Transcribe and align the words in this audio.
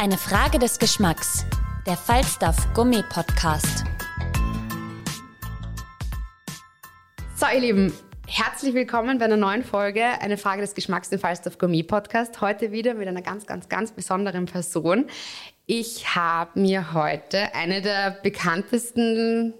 Eine 0.00 0.16
Frage 0.16 0.58
des 0.58 0.78
Geschmacks. 0.78 1.44
Der 1.86 1.94
Falstaff 1.94 2.72
Gummi 2.72 3.02
Podcast. 3.10 3.84
So, 7.36 7.44
ihr 7.52 7.60
Lieben, 7.60 7.92
herzlich 8.26 8.72
willkommen 8.72 9.18
bei 9.18 9.26
einer 9.26 9.36
neuen 9.36 9.62
Folge 9.62 10.02
Eine 10.02 10.38
Frage 10.38 10.62
des 10.62 10.74
Geschmacks, 10.74 11.10
den 11.10 11.18
Falstaff 11.18 11.58
Gummi 11.58 11.82
Podcast. 11.82 12.40
Heute 12.40 12.72
wieder 12.72 12.94
mit 12.94 13.08
einer 13.08 13.20
ganz, 13.20 13.44
ganz, 13.44 13.68
ganz 13.68 13.92
besonderen 13.92 14.46
Person. 14.46 15.04
Ich 15.66 16.16
habe 16.16 16.58
mir 16.58 16.94
heute 16.94 17.54
eine 17.54 17.82
der 17.82 18.12
bekanntesten 18.22 19.52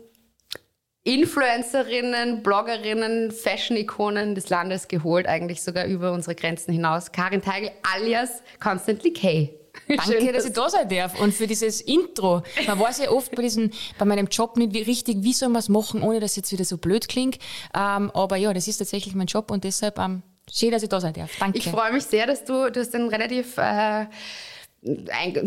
Influencerinnen, 1.03 2.43
Bloggerinnen, 2.43 3.31
Fashion-Ikonen 3.31 4.35
des 4.35 4.49
Landes 4.49 4.89
geholt, 4.89 5.27
eigentlich 5.27 5.63
sogar 5.63 5.85
über 5.85 6.13
unsere 6.13 6.35
Grenzen 6.35 6.73
hinaus. 6.73 7.13
Karin 7.13 7.43
Teigl 7.43 7.71
alias 7.83 8.43
Constantly 8.59 9.13
K. 9.13 9.60
Danke, 9.89 10.03
Schön, 10.05 10.33
dass 10.33 10.45
ich 10.45 10.53
da 10.53 10.69
sein 10.69 10.89
darf 10.89 11.21
und 11.21 11.35
für 11.35 11.47
dieses 11.47 11.81
Intro. 11.81 12.43
Man 12.67 12.79
weiß 12.79 12.99
ja 12.99 13.11
oft 13.11 13.35
bei, 13.35 13.43
diesen, 13.43 13.73
bei 13.99 14.05
meinem 14.05 14.27
Job 14.27 14.57
nicht 14.57 14.73
wie, 14.73 14.83
richtig, 14.83 15.19
wie 15.21 15.33
soll 15.33 15.49
man 15.49 15.61
es 15.61 15.69
machen, 15.69 16.03
ohne 16.03 16.21
dass 16.21 16.33
es 16.33 16.37
jetzt 16.37 16.53
wieder 16.53 16.65
so 16.65 16.79
blöd 16.79 17.09
klingt. 17.09 17.39
Ähm, 17.75 18.11
aber 18.13 18.37
ja, 18.37 18.53
das 18.53 18.69
ist 18.69 18.79
tatsächlich 18.79 19.15
mein 19.15 19.27
Job 19.27 19.51
und 19.51 19.65
deshalb 19.65 19.99
ähm, 19.99 20.23
schön, 20.53 20.71
dass 20.71 20.83
ich 20.83 20.89
da 20.89 21.01
sein 21.01 21.15
darf. 21.15 21.31
Danke. 21.39 21.59
Ich 21.59 21.69
freue 21.69 21.93
mich 21.93 22.05
sehr, 22.05 22.27
dass 22.27 22.45
du, 22.45 22.71
du 22.71 22.81
hast 22.81 22.95
einen 22.95 23.09
relativ 23.09 23.57
äh, 23.59 24.07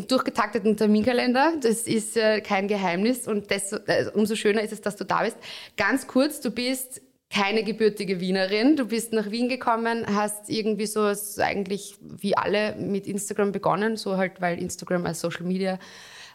durchgetakteten 0.07 0.77
Terminkalender. 0.77 1.53
Das 1.61 1.81
ist 1.83 2.17
äh, 2.17 2.41
kein 2.41 2.67
Geheimnis 2.67 3.27
und 3.27 3.49
das, 3.49 3.71
äh, 3.71 4.05
umso 4.13 4.35
schöner 4.35 4.61
ist 4.61 4.73
es, 4.73 4.81
dass 4.81 4.95
du 4.95 5.05
da 5.05 5.23
bist. 5.23 5.37
Ganz 5.77 6.07
kurz, 6.07 6.39
du 6.39 6.51
bist 6.51 7.01
keine 7.33 7.63
gebürtige 7.63 8.19
Wienerin. 8.19 8.75
Du 8.75 8.85
bist 8.85 9.11
nach 9.11 9.31
Wien 9.31 9.49
gekommen, 9.49 10.05
hast 10.13 10.49
irgendwie 10.49 10.85
so 10.85 11.11
eigentlich 11.39 11.95
wie 11.99 12.37
alle 12.37 12.75
mit 12.75 13.07
Instagram 13.07 13.51
begonnen, 13.51 13.97
so 13.97 14.17
halt, 14.17 14.39
weil 14.39 14.61
Instagram 14.61 15.05
als 15.05 15.21
Social 15.21 15.43
Media 15.43 15.79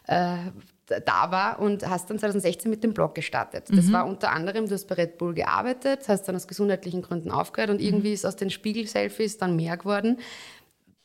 äh, 0.07 0.35
da 1.05 1.31
war 1.31 1.59
und 1.59 1.87
hast 1.87 2.09
dann 2.09 2.17
2016 2.17 2.69
mit 2.69 2.83
dem 2.83 2.93
Blog 2.93 3.13
gestartet. 3.13 3.65
Das 3.69 3.91
war 3.91 4.07
unter 4.07 4.31
anderem, 4.31 4.65
du 4.65 4.73
hast 4.73 4.87
bei 4.87 4.95
Red 4.95 5.19
Bull 5.19 5.35
gearbeitet, 5.35 6.09
hast 6.09 6.23
dann 6.23 6.35
aus 6.35 6.47
gesundheitlichen 6.47 7.03
Gründen 7.03 7.29
aufgehört 7.29 7.69
und 7.69 7.79
irgendwie 7.79 8.11
ist 8.11 8.25
aus 8.25 8.35
den 8.35 8.49
Spiegel-Selfies 8.49 9.37
dann 9.37 9.55
mehr 9.55 9.77
geworden. 9.77 10.17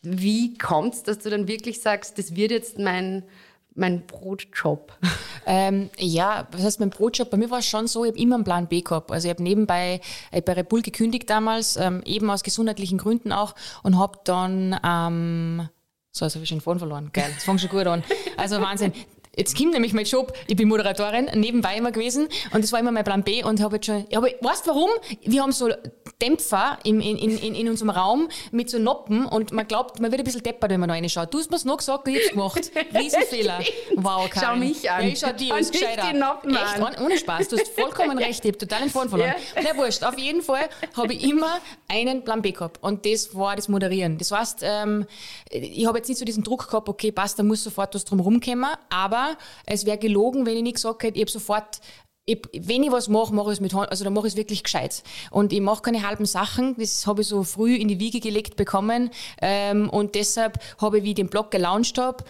Wie 0.00 0.56
kommt 0.56 0.95
es, 0.95 1.03
dass 1.03 1.19
du 1.19 1.28
dann 1.28 1.48
wirklich 1.48 1.83
sagst, 1.83 2.19
das 2.19 2.34
wird 2.34 2.50
jetzt 2.50 2.78
mein, 2.78 3.25
mein 3.75 4.06
Brotjob? 4.06 4.92
Ähm, 5.47 5.91
ja, 5.98 6.48
was 6.53 6.62
heißt 6.62 6.80
mein 6.80 6.89
Brotjob? 6.89 7.28
Bei 7.28 7.36
mir 7.36 7.50
war 7.50 7.58
es 7.58 7.67
schon 7.67 7.86
so, 7.86 8.03
ich 8.06 8.12
habe 8.12 8.19
immer 8.19 8.36
einen 8.36 8.44
Plan 8.44 8.66
B 8.66 8.81
gehabt. 8.81 9.12
Also 9.12 9.28
ich 9.28 9.31
habe 9.34 9.42
nebenbei 9.42 10.00
äh, 10.31 10.41
bei 10.41 10.55
Red 10.55 10.70
Bull 10.70 10.81
gekündigt 10.81 11.28
damals, 11.28 11.77
ähm, 11.77 12.00
eben 12.06 12.31
aus 12.31 12.42
gesundheitlichen 12.42 12.97
Gründen 12.97 13.31
auch 13.31 13.55
und 13.83 13.98
habe 13.98 14.20
dann, 14.25 14.81
ähm, 14.83 15.69
so, 16.12 16.25
jetzt 16.25 16.34
habe 16.34 16.44
ich 16.44 16.48
schon 16.48 16.62
Faden 16.62 16.78
verloren. 16.78 17.10
Geil, 17.12 17.31
das 17.34 17.44
fängt 17.44 17.60
schon 17.60 17.69
gut 17.69 17.87
an. 17.87 18.03
Also 18.38 18.59
Wahnsinn. 18.59 18.94
Jetzt 19.37 19.56
kommt 19.56 19.72
nämlich 19.72 19.93
mein 19.93 20.05
Job, 20.05 20.33
ich 20.47 20.56
bin 20.56 20.69
Moderatorin, 20.69 21.31
nebenbei 21.34 21.77
immer 21.77 21.93
gewesen 21.93 22.28
und 22.53 22.62
das 22.62 22.72
war 22.72 22.81
immer 22.81 22.93
mein 22.93 23.05
Plan 23.05 23.22
B 23.22 23.43
und 23.43 23.61
habe 23.61 23.77
jetzt 23.77 23.87
schon, 23.87 24.05
aber 24.15 24.28
weißt 24.41 24.67
du 24.67 24.71
warum? 24.71 24.91
Wir 25.22 25.43
haben 25.43 25.53
so 25.53 25.69
Dämpfer 26.22 26.78
im, 26.84 27.00
in, 27.00 27.17
in, 27.19 27.55
in 27.55 27.69
unserem 27.69 27.91
Raum 27.91 28.28
mit 28.53 28.71
so 28.71 28.78
Noppen 28.78 29.27
und 29.27 29.53
man 29.53 29.67
glaubt, 29.67 30.00
man 30.00 30.11
wird 30.11 30.21
ein 30.21 30.25
bisschen 30.25 30.43
deppert, 30.43 30.71
wenn 30.71 30.81
man 30.81 30.89
da 30.89 30.95
reinschaut. 30.95 31.33
Du 31.34 31.39
hast 31.39 31.50
mir's 31.50 31.65
noch 31.65 31.78
gesagt, 31.78 32.06
ich 32.09 32.17
hab's 32.17 32.31
gemacht. 32.31 32.71
Riesenfehler. 32.95 33.61
Wow, 33.97 34.28
Karin. 34.28 34.49
Schau 34.49 34.56
mich 34.56 34.91
an. 34.91 35.03
Ja, 35.03 35.09
ich 35.09 35.19
schau 35.19 35.33
die 35.33 35.51
Und 35.53 35.72
gescheiter. 35.72 36.09
die 36.12 36.19
Noppen 36.19 36.55
Echt, 36.55 36.81
an. 36.81 37.05
ohne 37.05 37.16
Spaß, 37.19 37.49
du 37.49 37.59
hast 37.59 37.69
vollkommen 37.69 38.19
recht, 38.25 38.45
ich 38.45 38.53
hab 38.53 38.59
total 38.59 38.81
den 38.81 38.91
Faden 38.91 39.09
verloren. 39.09 39.34
Ja. 39.56 39.62
Na 39.62 39.77
wurscht, 39.77 40.03
auf 40.03 40.19
jeden 40.19 40.43
Fall 40.43 40.69
habe 40.97 41.12
ich 41.15 41.25
immer 41.25 41.59
einen 41.89 42.22
Plan 42.25 42.43
B 42.43 42.53
gehabt 42.53 42.83
und 42.83 43.05
das 43.06 43.34
war 43.34 43.56
das 43.56 43.69
Moderieren. 43.69 44.19
Das 44.19 44.31
heißt, 44.31 44.61
ähm, 44.62 45.06
ich 45.51 45.87
habe 45.87 45.99
jetzt 45.99 46.09
nicht 46.09 46.19
so 46.19 46.25
diesen 46.25 46.43
Druck 46.45 46.66
gehabt, 46.69 46.89
okay, 46.89 47.12
passt, 47.12 47.39
da 47.39 47.43
muss 47.43 47.62
sofort 47.65 47.95
was 47.95 48.05
drum 48.05 48.21
rumkommen, 48.21 48.71
aber 48.91 49.23
es 49.66 49.86
wäre 49.86 49.98
gelogen, 49.98 50.46
wenn 50.46 50.56
ich 50.56 50.62
nicht 50.62 50.76
gesagt 50.76 51.02
hätte, 51.02 51.16
ich 51.16 51.22
habe 51.22 51.30
sofort 51.30 51.80
ich, 52.26 52.40
wenn 52.54 52.82
ich 52.82 52.90
was 52.90 53.08
mache, 53.08 53.34
mache 53.34 53.48
ich 53.48 53.54
es 53.54 53.60
mit 53.60 53.74
Hand, 53.74 53.90
also 53.90 54.04
dann 54.04 54.14
mache 54.14 54.26
ich 54.26 54.32
es 54.32 54.36
wirklich 54.36 54.64
gescheit. 54.64 55.02
Und 55.30 55.52
ich 55.52 55.60
mache 55.60 55.82
keine 55.82 56.06
halben 56.06 56.24
Sachen. 56.24 56.74
Das 56.78 57.06
habe 57.06 57.22
ich 57.22 57.28
so 57.28 57.42
früh 57.42 57.74
in 57.74 57.88
die 57.88 58.00
Wiege 58.00 58.20
gelegt 58.20 58.56
bekommen. 58.56 59.10
Ähm, 59.42 59.90
und 59.90 60.14
deshalb 60.14 60.58
habe 60.80 60.98
ich, 60.98 61.04
wie 61.04 61.10
ich 61.10 61.16
den 61.16 61.28
Blog 61.28 61.50
gelauncht 61.50 61.98
habe, 61.98 62.24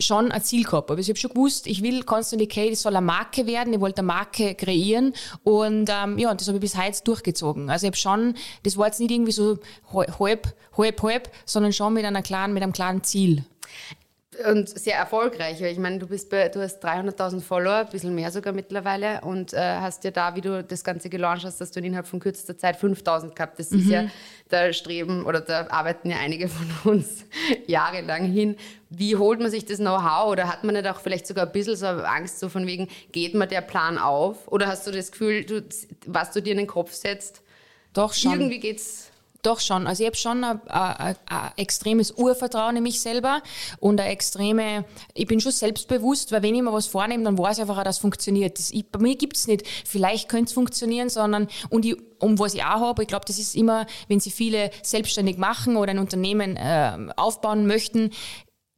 schon 0.00 0.30
ein 0.30 0.42
Ziel 0.42 0.64
gehabt. 0.64 0.90
Aber 0.90 1.00
ich 1.00 1.08
habe 1.08 1.18
schon 1.18 1.30
gewusst, 1.30 1.66
ich 1.66 1.82
will 1.82 2.02
Constantly 2.02 2.46
K, 2.46 2.70
das 2.70 2.82
soll 2.82 2.94
eine 2.94 3.04
Marke 3.04 3.46
werden. 3.46 3.72
Ich 3.72 3.80
wollte 3.80 4.00
eine 4.00 4.06
Marke 4.06 4.54
kreieren. 4.54 5.14
Und 5.44 5.90
ähm, 5.90 6.18
ja, 6.18 6.30
und 6.30 6.40
das 6.40 6.48
habe 6.48 6.58
ich 6.58 6.62
bis 6.62 6.76
heute 6.76 7.02
durchgezogen. 7.04 7.70
Also 7.70 7.86
ich 7.86 7.88
habe 7.88 7.96
schon, 7.96 8.34
das 8.64 8.76
war 8.76 8.86
jetzt 8.86 9.00
nicht 9.00 9.10
irgendwie 9.10 9.32
so 9.32 9.58
halb, 9.92 10.54
halb, 10.76 11.02
halb, 11.02 11.30
sondern 11.46 11.72
schon 11.72 11.94
mit 11.94 12.04
einer 12.04 12.22
klaren, 12.22 12.52
mit 12.52 12.62
einem 12.62 12.72
klaren 12.72 13.02
Ziel. 13.02 13.44
Und 14.46 14.68
sehr 14.68 14.96
erfolgreich. 14.96 15.60
weil 15.60 15.72
Ich 15.72 15.78
meine, 15.78 15.98
du, 15.98 16.06
bist 16.06 16.30
bei, 16.30 16.48
du 16.48 16.60
hast 16.60 16.84
300.000 16.84 17.40
Follower, 17.40 17.78
ein 17.78 17.88
bisschen 17.88 18.14
mehr 18.14 18.30
sogar 18.30 18.52
mittlerweile, 18.52 19.20
und 19.22 19.52
äh, 19.52 19.58
hast 19.58 20.04
ja 20.04 20.10
da, 20.10 20.34
wie 20.36 20.40
du 20.40 20.62
das 20.62 20.84
Ganze 20.84 21.08
gelauncht 21.08 21.44
hast, 21.44 21.60
dass 21.60 21.72
du 21.72 21.80
innerhalb 21.80 22.06
von 22.06 22.20
kürzester 22.20 22.56
Zeit 22.56 22.80
5.000 22.80 23.34
gehabt. 23.34 23.58
Das 23.58 23.72
ist 23.72 23.88
ja, 23.88 24.06
da 24.48 24.72
streben 24.72 25.24
oder 25.24 25.40
da 25.40 25.66
arbeiten 25.70 26.10
ja 26.10 26.18
einige 26.18 26.48
von 26.48 26.92
uns 26.92 27.24
jahrelang 27.66 28.24
hin. 28.24 28.56
Wie 28.90 29.16
holt 29.16 29.40
man 29.40 29.50
sich 29.50 29.64
das 29.64 29.78
Know-how 29.78 30.30
oder 30.30 30.48
hat 30.48 30.64
man 30.64 30.74
nicht 30.74 30.86
auch 30.86 31.00
vielleicht 31.00 31.26
sogar 31.26 31.46
ein 31.46 31.52
bisschen 31.52 31.76
so 31.76 31.86
Angst, 31.86 32.38
so 32.38 32.48
von 32.48 32.66
wegen, 32.66 32.88
geht 33.12 33.34
mir 33.34 33.46
der 33.46 33.60
Plan 33.60 33.98
auf? 33.98 34.48
Oder 34.48 34.68
hast 34.68 34.86
du 34.86 34.92
das 34.92 35.10
Gefühl, 35.10 35.44
du, 35.44 35.62
was 36.06 36.30
du 36.30 36.40
dir 36.40 36.52
in 36.52 36.58
den 36.58 36.66
Kopf 36.66 36.92
setzt, 36.92 37.42
Doch 37.92 38.14
schon. 38.14 38.32
irgendwie 38.32 38.60
geht's 38.60 39.07
Doch 39.42 39.60
schon. 39.60 39.86
Also 39.86 40.02
ich 40.02 40.08
habe 40.08 40.16
schon 40.16 40.42
ein, 40.42 40.60
ein, 40.68 41.16
ein 41.26 41.50
extremes 41.56 42.10
Urvertrauen 42.10 42.76
in 42.76 42.82
mich 42.82 43.00
selber 43.00 43.40
und 43.78 44.00
eine 44.00 44.10
extreme, 44.10 44.84
ich 45.14 45.28
bin 45.28 45.40
schon 45.40 45.52
selbstbewusst, 45.52 46.32
weil 46.32 46.42
wenn 46.42 46.56
ich 46.56 46.62
mir 46.62 46.72
was 46.72 46.88
vornehme, 46.88 47.22
dann 47.22 47.38
weiß 47.38 47.58
ich 47.58 47.62
einfach 47.62 47.78
auch, 47.78 47.84
dass 47.84 47.96
es 47.96 48.00
funktioniert. 48.00 48.58
Das, 48.58 48.72
ich, 48.72 48.84
bei 48.90 48.98
mir 48.98 49.14
gibt's 49.14 49.46
nicht, 49.46 49.64
vielleicht 49.84 50.28
könnte 50.28 50.46
es 50.46 50.52
funktionieren, 50.52 51.08
sondern, 51.08 51.46
und 51.70 51.86
ich, 51.86 51.96
um 52.18 52.36
was 52.40 52.54
ich 52.54 52.64
auch 52.64 52.80
habe, 52.80 53.02
ich 53.02 53.08
glaube, 53.08 53.26
das 53.26 53.38
ist 53.38 53.54
immer, 53.54 53.86
wenn 54.08 54.18
sie 54.18 54.32
viele 54.32 54.72
selbstständig 54.82 55.38
machen 55.38 55.76
oder 55.76 55.92
ein 55.92 56.00
Unternehmen 56.00 56.56
äh, 56.56 57.12
aufbauen 57.16 57.68
möchten, 57.68 58.10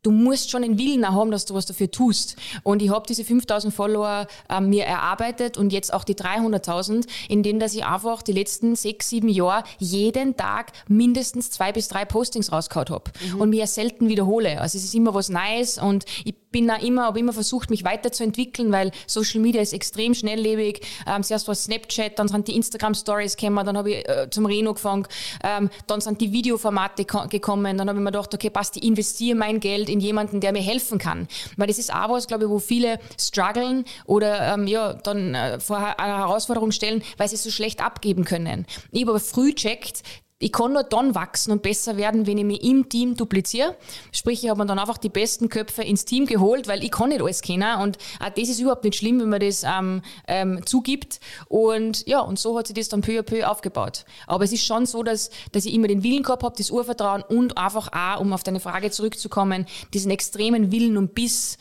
du 0.02 0.10
musst 0.10 0.50
schon 0.50 0.62
den 0.62 0.78
Willen 0.78 1.06
haben, 1.08 1.30
dass 1.30 1.44
du 1.44 1.54
was 1.54 1.66
dafür 1.66 1.90
tust. 1.90 2.36
Und 2.62 2.82
ich 2.82 2.90
habe 2.90 3.06
diese 3.06 3.24
5000 3.24 3.72
Follower 3.72 4.26
äh, 4.48 4.60
mir 4.60 4.84
erarbeitet 4.84 5.58
und 5.58 5.72
jetzt 5.72 5.92
auch 5.92 6.04
die 6.04 6.14
300.000, 6.14 7.06
in 7.28 7.42
denen 7.42 7.60
dass 7.60 7.74
ich 7.74 7.84
einfach 7.84 8.22
die 8.22 8.32
letzten 8.32 8.76
sechs, 8.76 9.10
sieben 9.10 9.28
Jahre 9.28 9.64
jeden 9.78 10.36
Tag 10.36 10.72
mindestens 10.88 11.50
zwei 11.50 11.72
bis 11.72 11.88
drei 11.88 12.04
Postings 12.04 12.52
rausgehauen 12.52 12.88
habe 12.90 13.10
und 13.38 13.50
mir 13.50 13.66
selten 13.66 14.08
wiederhole. 14.08 14.60
Also 14.60 14.78
es 14.78 14.84
ist 14.84 14.94
immer 14.94 15.14
was 15.14 15.28
Neues 15.28 15.78
und 15.78 16.04
ich 16.24 16.34
bin 16.50 16.66
da 16.66 16.76
immer, 16.76 17.04
habe 17.04 17.18
immer 17.18 17.32
versucht, 17.32 17.70
mich 17.70 17.84
weiterzuentwickeln, 17.84 18.72
weil 18.72 18.90
Social 19.06 19.40
Media 19.40 19.62
ist 19.62 19.72
extrem 19.72 20.14
schnelllebig. 20.14 20.80
Ähm, 21.06 21.22
zuerst 21.22 21.48
war 21.48 21.54
Snapchat, 21.54 22.18
dann 22.18 22.28
sind 22.28 22.48
die 22.48 22.56
Instagram 22.56 22.94
Stories 22.94 23.36
gekommen, 23.36 23.64
dann 23.64 23.76
habe 23.76 23.90
ich 23.92 24.08
äh, 24.08 24.28
zum 24.30 24.46
Reno 24.46 24.74
gefangen, 24.74 25.06
ähm, 25.44 25.70
dann 25.86 26.00
sind 26.00 26.20
die 26.20 26.32
Videoformate 26.32 27.04
ko- 27.04 27.28
gekommen, 27.28 27.78
dann 27.78 27.88
habe 27.88 27.98
ich 27.98 28.04
mir 28.04 28.10
gedacht, 28.10 28.34
okay, 28.34 28.50
passt, 28.50 28.76
ich 28.76 28.84
investiere 28.84 29.36
mein 29.36 29.60
Geld 29.60 29.88
in 29.88 30.00
jemanden, 30.00 30.40
der 30.40 30.52
mir 30.52 30.62
helfen 30.62 30.98
kann. 30.98 31.28
Weil 31.56 31.68
das 31.68 31.78
ist 31.78 31.92
auch 31.92 32.10
was, 32.10 32.26
glaube 32.26 32.44
ich, 32.44 32.50
wo 32.50 32.58
viele 32.58 32.98
strugglen 33.18 33.84
oder 34.04 34.54
ähm, 34.54 34.66
ja, 34.66 34.94
dann 34.94 35.34
äh, 35.34 35.60
vor 35.60 35.78
eine 35.78 36.18
Herausforderung 36.18 36.72
stellen, 36.72 37.02
weil 37.16 37.28
sie 37.28 37.36
es 37.36 37.44
so 37.44 37.50
schlecht 37.50 37.82
abgeben 37.82 38.24
können. 38.24 38.66
Ich 38.90 39.02
habe 39.02 39.12
aber 39.12 39.20
früh 39.20 39.54
checkt, 39.54 40.02
ich 40.42 40.52
kann 40.52 40.72
nur 40.72 40.82
dann 40.82 41.14
wachsen 41.14 41.52
und 41.52 41.60
besser 41.60 41.98
werden, 41.98 42.26
wenn 42.26 42.38
ich 42.38 42.44
mich 42.44 42.64
im 42.64 42.88
Team 42.88 43.14
dupliziere. 43.14 43.76
Sprich, 44.10 44.42
ich 44.42 44.48
habe 44.48 44.60
mir 44.60 44.66
dann 44.66 44.78
einfach 44.78 44.96
die 44.96 45.10
besten 45.10 45.50
Köpfe 45.50 45.82
ins 45.82 46.06
Team 46.06 46.24
geholt, 46.24 46.66
weil 46.66 46.82
ich 46.82 46.90
kann 46.90 47.10
nicht 47.10 47.20
alles 47.20 47.42
kennen 47.42 47.80
und 47.82 47.98
auch 48.18 48.30
das 48.30 48.48
ist 48.48 48.58
überhaupt 48.58 48.84
nicht 48.84 48.96
schlimm, 48.96 49.20
wenn 49.20 49.28
man 49.28 49.40
das 49.40 49.64
ähm, 49.64 50.00
ähm, 50.26 50.64
zugibt. 50.64 51.20
Und 51.48 52.06
ja, 52.08 52.20
und 52.20 52.38
so 52.38 52.58
hat 52.58 52.68
sich 52.68 52.74
das 52.74 52.88
dann 52.88 53.02
peu 53.02 53.18
à 53.18 53.22
peu 53.22 53.46
aufgebaut. 53.46 54.06
Aber 54.26 54.42
es 54.44 54.52
ist 54.52 54.64
schon 54.64 54.86
so, 54.86 55.02
dass, 55.02 55.30
dass 55.52 55.66
ich 55.66 55.74
immer 55.74 55.88
den 55.88 56.02
Willen 56.02 56.22
gehabt 56.22 56.42
habe, 56.42 56.54
das 56.56 56.70
Urvertrauen 56.70 57.22
und 57.22 57.58
einfach 57.58 57.92
auch, 57.92 58.20
um 58.20 58.32
auf 58.32 58.42
deine 58.42 58.60
Frage 58.60 58.90
zurückzukommen, 58.90 59.66
diesen 59.92 60.10
extremen 60.10 60.72
Willen 60.72 60.96
und 60.96 61.14
Biss, 61.14 61.58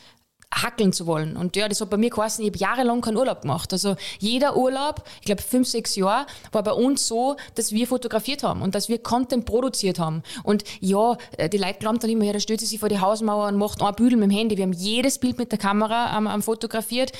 hackeln 0.52 0.92
zu 0.92 1.06
wollen. 1.06 1.36
Und 1.36 1.56
ja, 1.56 1.68
das 1.68 1.80
hat 1.80 1.90
bei 1.90 1.96
mir 1.96 2.10
geheißen, 2.10 2.44
ich 2.44 2.50
habe 2.50 2.58
jahrelang 2.58 3.00
keinen 3.00 3.16
Urlaub 3.16 3.42
gemacht. 3.42 3.72
Also 3.72 3.96
jeder 4.18 4.56
Urlaub, 4.56 5.04
ich 5.20 5.26
glaube 5.26 5.42
fünf, 5.42 5.68
sechs 5.68 5.96
Jahre, 5.96 6.26
war 6.52 6.62
bei 6.62 6.72
uns 6.72 7.06
so, 7.06 7.36
dass 7.54 7.72
wir 7.72 7.86
fotografiert 7.86 8.42
haben 8.42 8.62
und 8.62 8.74
dass 8.74 8.88
wir 8.88 8.98
Content 8.98 9.46
produziert 9.46 9.98
haben. 9.98 10.22
Und 10.42 10.64
ja, 10.80 11.16
äh, 11.36 11.48
die 11.48 11.58
Leute 11.58 11.78
glauben 11.78 11.98
dann 11.98 12.10
immer, 12.10 12.24
ja, 12.24 12.32
da 12.32 12.40
stellt 12.40 12.60
sie 12.60 12.66
sich 12.66 12.80
vor 12.80 12.88
die 12.88 13.00
Hausmauer 13.00 13.48
und 13.48 13.56
macht 13.56 13.82
ein 13.82 13.94
Büdel 13.94 14.18
mit 14.18 14.30
dem 14.30 14.36
Handy. 14.36 14.56
Wir 14.56 14.64
haben 14.64 14.72
jedes 14.72 15.18
Bild 15.18 15.38
mit 15.38 15.52
der 15.52 15.58
Kamera 15.58 16.16
ähm, 16.16 16.28
ähm, 16.32 16.42
fotografiert 16.42 17.12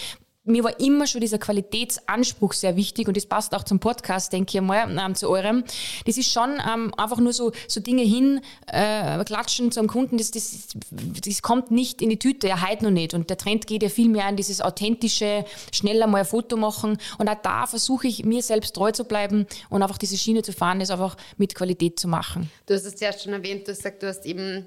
mir 0.45 0.65
war 0.65 0.81
immer 0.81 1.07
schon 1.07 1.21
dieser 1.21 1.39
Qualitätsanspruch 1.39 2.55
sehr 2.55 2.77
wichtig 2.77 3.09
und 3.09 3.17
das 3.17 3.27
passt 3.27 3.55
auch 3.55 3.63
zum 3.63 3.79
Podcast, 3.79 4.33
denke 4.33 4.57
ich 4.57 4.63
mal, 4.63 4.99
ähm, 4.99 5.15
zu 5.15 5.29
eurem. 5.29 5.65
Das 6.07 6.17
ist 6.17 6.33
schon 6.33 6.59
ähm, 6.67 6.95
einfach 6.97 7.19
nur 7.19 7.33
so, 7.33 7.53
so 7.69 7.81
Dinge 7.81 8.03
hin, 8.03 8.41
äh, 8.67 9.23
klatschen 9.25 9.71
zum 9.71 9.87
Kunden, 9.87 10.17
das, 10.17 10.31
das, 10.31 10.69
das 10.91 11.43
kommt 11.43 11.71
nicht 11.71 12.01
in 12.01 12.09
die 12.09 12.19
Tüte, 12.19 12.49
ja, 12.49 12.67
heute 12.67 12.85
noch 12.85 12.91
nicht. 12.91 13.13
Und 13.13 13.29
der 13.29 13.37
Trend 13.37 13.67
geht 13.67 13.83
ja 13.83 13.91
viel 13.91 14.09
mehr 14.09 14.25
an 14.25 14.37
dieses 14.37 14.63
authentische, 14.63 15.45
schneller 15.73 16.07
mal 16.07 16.21
ein 16.21 16.25
Foto 16.25 16.57
machen. 16.57 16.97
Und 17.19 17.29
auch 17.29 17.41
da 17.43 17.67
versuche 17.67 18.09
ich, 18.09 18.25
mir 18.25 18.43
selbst 18.43 18.75
treu 18.75 18.93
zu 18.93 19.05
bleiben 19.05 19.47
und 19.69 19.83
einfach 19.83 19.99
diese 19.99 20.17
Schiene 20.17 20.43
zu 20.43 20.53
fahren, 20.53 20.81
das 20.81 20.91
einfach 20.91 21.17
mit 21.37 21.55
Qualität 21.55 22.01
zu 22.01 22.09
machen. 22.09 22.51
Du 22.67 22.75
hast 22.75 22.85
es 22.85 22.97
zuerst 22.97 23.23
schon 23.23 23.35
erwähnt, 23.35 23.69
du 23.69 23.73
hast 23.73 23.79
gesagt, 23.79 24.03
du 24.03 24.09
hast 24.09 24.25
eben 24.25 24.67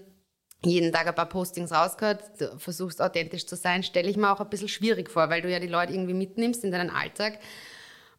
jeden 0.65 0.92
Tag 0.92 1.07
ein 1.07 1.15
paar 1.15 1.30
Postings 1.30 1.71
rausgehört, 1.71 2.24
du 2.39 2.57
versuchst 2.57 3.01
authentisch 3.01 3.45
zu 3.45 3.56
sein, 3.56 3.83
stelle 3.83 4.10
ich 4.10 4.18
mir 4.18 4.31
auch 4.31 4.39
ein 4.39 4.50
bisschen 4.50 4.69
schwierig 4.69 5.10
vor, 5.10 5.30
weil 5.30 5.42
du 5.42 5.51
ja 5.51 5.60
die 5.60 5.68
Leute 5.68 5.94
irgendwie 5.94 6.13
mitnimmst 6.13 6.63
in 6.63 6.71
deinen 6.71 6.89
Alltag. 6.89 7.39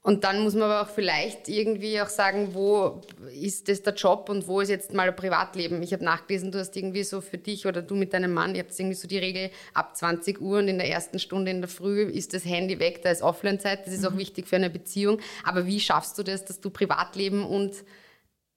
Und 0.06 0.23
dann 0.23 0.43
muss 0.43 0.52
man 0.52 0.64
aber 0.64 0.82
auch 0.82 0.91
vielleicht 0.94 1.49
irgendwie 1.49 1.99
auch 2.02 2.11
sagen, 2.11 2.50
wo 2.52 3.00
ist 3.32 3.70
das 3.70 3.82
der 3.82 3.94
Job 3.94 4.29
und 4.29 4.46
wo 4.46 4.61
ist 4.61 4.69
jetzt 4.69 4.93
mal 4.93 5.08
ein 5.08 5.17
Privatleben. 5.17 5.82
Ich 5.82 5.94
habe 5.94 6.05
nachgelesen, 6.05 6.52
du 6.52 6.58
hast 6.58 6.76
irgendwie 6.76 7.05
so 7.05 7.23
für 7.23 7.38
dich 7.38 7.64
oder 7.64 7.81
du 7.81 7.94
mit 7.94 8.12
deinem 8.12 8.35
Mann, 8.35 8.55
ihr 8.55 8.64
habt 8.64 8.79
irgendwie 8.79 8.96
so 8.96 9.08
die 9.08 9.17
Regel, 9.17 9.50
ab 9.73 9.96
20 9.96 10.43
Uhr 10.43 10.58
und 10.58 10.69
in 10.69 10.76
der 10.76 10.91
ersten 10.91 11.19
Stunde 11.19 11.50
in 11.50 11.62
der 11.62 11.70
Früh 11.70 12.02
ist 12.02 12.35
das 12.35 12.44
Handy 12.44 12.79
weg, 12.79 13.00
da 13.00 13.08
ist 13.08 13.23
Offline-Zeit, 13.23 13.87
das 13.87 13.94
ist 13.94 14.06
auch 14.06 14.11
mhm. 14.11 14.19
wichtig 14.19 14.46
für 14.46 14.56
eine 14.56 14.69
Beziehung. 14.69 15.20
Aber 15.43 15.64
wie 15.64 15.81
schaffst 15.81 16.19
du 16.19 16.23
das, 16.23 16.44
dass 16.44 16.61
du 16.61 16.69
Privatleben 16.69 17.43
und 17.43 17.73